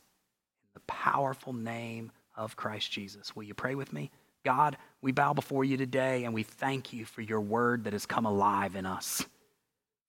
in 0.64 0.70
the 0.74 0.80
powerful 0.80 1.52
name 1.52 2.12
of 2.36 2.56
Christ 2.56 2.90
Jesus. 2.90 3.34
Will 3.34 3.44
you 3.44 3.54
pray 3.54 3.74
with 3.74 3.92
me? 3.92 4.10
God, 4.44 4.76
we 5.00 5.12
bow 5.12 5.32
before 5.32 5.64
you 5.64 5.76
today 5.76 6.24
and 6.24 6.34
we 6.34 6.42
thank 6.42 6.92
you 6.92 7.04
for 7.04 7.20
your 7.20 7.40
word 7.40 7.84
that 7.84 7.92
has 7.92 8.06
come 8.06 8.26
alive 8.26 8.74
in 8.74 8.86
us. 8.86 9.24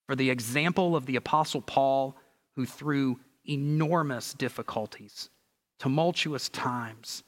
For 0.06 0.16
the 0.16 0.30
example 0.30 0.96
of 0.96 1.06
the 1.06 1.16
Apostle 1.16 1.62
Paul, 1.62 2.16
who 2.56 2.66
through 2.66 3.20
enormous 3.48 4.34
difficulties, 4.34 5.30
tumultuous 5.78 6.48
times, 6.48 7.22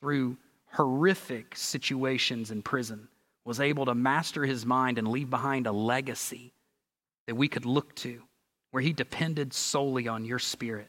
through 0.00 0.36
horrific 0.72 1.56
situations 1.56 2.50
in 2.50 2.62
prison, 2.62 3.08
was 3.44 3.60
able 3.60 3.86
to 3.86 3.94
master 3.94 4.44
his 4.44 4.66
mind 4.66 4.98
and 4.98 5.08
leave 5.08 5.30
behind 5.30 5.66
a 5.66 5.72
legacy 5.72 6.52
that 7.30 7.36
we 7.36 7.46
could 7.46 7.64
look 7.64 7.94
to, 7.94 8.20
where 8.72 8.82
he 8.82 8.92
depended 8.92 9.52
solely 9.52 10.08
on 10.08 10.24
your 10.24 10.40
spirit. 10.40 10.88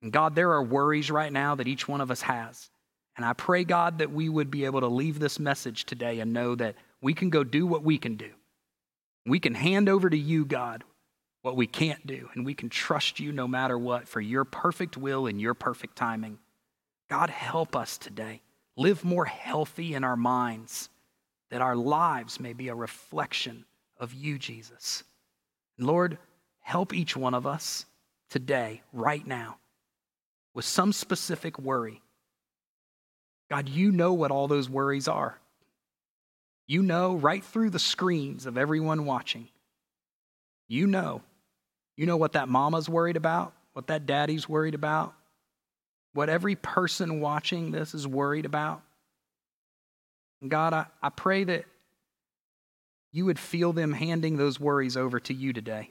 And 0.00 0.10
God, 0.10 0.34
there 0.34 0.52
are 0.52 0.62
worries 0.62 1.10
right 1.10 1.30
now 1.30 1.56
that 1.56 1.68
each 1.68 1.86
one 1.86 2.00
of 2.00 2.10
us 2.10 2.22
has. 2.22 2.70
And 3.18 3.26
I 3.26 3.34
pray, 3.34 3.64
God, 3.64 3.98
that 3.98 4.10
we 4.10 4.30
would 4.30 4.50
be 4.50 4.64
able 4.64 4.80
to 4.80 4.86
leave 4.86 5.18
this 5.18 5.38
message 5.38 5.84
today 5.84 6.20
and 6.20 6.32
know 6.32 6.54
that 6.54 6.76
we 7.02 7.12
can 7.12 7.28
go 7.28 7.44
do 7.44 7.66
what 7.66 7.82
we 7.82 7.98
can 7.98 8.16
do. 8.16 8.30
We 9.26 9.40
can 9.40 9.54
hand 9.54 9.90
over 9.90 10.08
to 10.08 10.16
you, 10.16 10.46
God, 10.46 10.84
what 11.42 11.54
we 11.54 11.66
can't 11.66 12.06
do, 12.06 12.30
and 12.32 12.46
we 12.46 12.54
can 12.54 12.70
trust 12.70 13.20
you 13.20 13.30
no 13.30 13.46
matter 13.46 13.76
what 13.76 14.08
for 14.08 14.22
your 14.22 14.46
perfect 14.46 14.96
will 14.96 15.26
and 15.26 15.38
your 15.38 15.52
perfect 15.52 15.96
timing. 15.96 16.38
God, 17.10 17.28
help 17.28 17.76
us 17.76 17.98
today. 17.98 18.40
Live 18.74 19.04
more 19.04 19.26
healthy 19.26 19.92
in 19.92 20.02
our 20.02 20.16
minds 20.16 20.88
that 21.50 21.60
our 21.60 21.76
lives 21.76 22.40
may 22.40 22.54
be 22.54 22.68
a 22.68 22.74
reflection 22.74 23.66
of 24.00 24.14
you, 24.14 24.38
Jesus. 24.38 25.04
Lord, 25.78 26.18
help 26.60 26.92
each 26.92 27.16
one 27.16 27.34
of 27.34 27.46
us 27.46 27.86
today, 28.30 28.82
right 28.92 29.26
now, 29.26 29.58
with 30.54 30.64
some 30.64 30.92
specific 30.92 31.58
worry. 31.58 32.02
God, 33.50 33.68
you 33.68 33.92
know 33.92 34.12
what 34.12 34.30
all 34.30 34.48
those 34.48 34.68
worries 34.68 35.08
are. 35.08 35.38
You 36.66 36.82
know 36.82 37.14
right 37.14 37.42
through 37.42 37.70
the 37.70 37.78
screens 37.78 38.44
of 38.44 38.58
everyone 38.58 39.06
watching. 39.06 39.48
You 40.68 40.86
know. 40.86 41.22
You 41.96 42.06
know 42.06 42.16
what 42.16 42.34
that 42.34 42.48
mama's 42.48 42.88
worried 42.88 43.16
about, 43.16 43.54
what 43.72 43.86
that 43.86 44.06
daddy's 44.06 44.48
worried 44.48 44.74
about, 44.74 45.14
what 46.12 46.28
every 46.28 46.54
person 46.54 47.20
watching 47.20 47.70
this 47.72 47.94
is 47.94 48.06
worried 48.06 48.44
about. 48.44 48.82
God, 50.46 50.74
I, 50.74 50.86
I 51.02 51.08
pray 51.08 51.44
that 51.44 51.64
you 53.12 53.24
would 53.24 53.38
feel 53.38 53.72
them 53.72 53.92
handing 53.92 54.36
those 54.36 54.60
worries 54.60 54.96
over 54.96 55.18
to 55.20 55.34
you 55.34 55.52
today, 55.52 55.90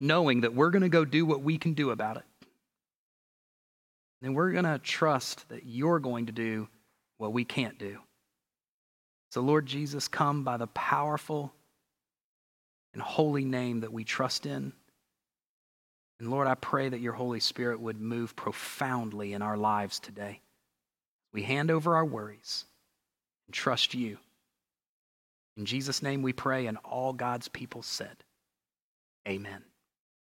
knowing 0.00 0.42
that 0.42 0.54
we're 0.54 0.70
going 0.70 0.82
to 0.82 0.88
go 0.88 1.04
do 1.04 1.26
what 1.26 1.42
we 1.42 1.58
can 1.58 1.74
do 1.74 1.90
about 1.90 2.16
it. 2.16 2.24
And 4.22 4.34
we're 4.34 4.52
going 4.52 4.64
to 4.64 4.78
trust 4.78 5.48
that 5.48 5.66
you're 5.66 6.00
going 6.00 6.26
to 6.26 6.32
do 6.32 6.68
what 7.18 7.32
we 7.32 7.44
can't 7.44 7.78
do. 7.78 7.98
So, 9.30 9.42
Lord 9.42 9.66
Jesus, 9.66 10.08
come 10.08 10.42
by 10.42 10.56
the 10.56 10.66
powerful 10.68 11.52
and 12.94 13.02
holy 13.02 13.44
name 13.44 13.80
that 13.80 13.92
we 13.92 14.04
trust 14.04 14.46
in. 14.46 14.72
And 16.18 16.30
Lord, 16.30 16.48
I 16.48 16.54
pray 16.54 16.88
that 16.88 17.00
your 17.00 17.12
Holy 17.12 17.38
Spirit 17.38 17.78
would 17.78 18.00
move 18.00 18.34
profoundly 18.34 19.34
in 19.34 19.42
our 19.42 19.56
lives 19.56 20.00
today. 20.00 20.40
We 21.32 21.42
hand 21.42 21.70
over 21.70 21.94
our 21.94 22.04
worries 22.04 22.64
and 23.46 23.54
trust 23.54 23.94
you. 23.94 24.18
In 25.58 25.66
Jesus' 25.66 26.04
name 26.04 26.22
we 26.22 26.32
pray, 26.32 26.66
and 26.66 26.78
all 26.84 27.12
God's 27.12 27.48
people 27.48 27.82
said, 27.82 28.22
Amen. 29.28 29.64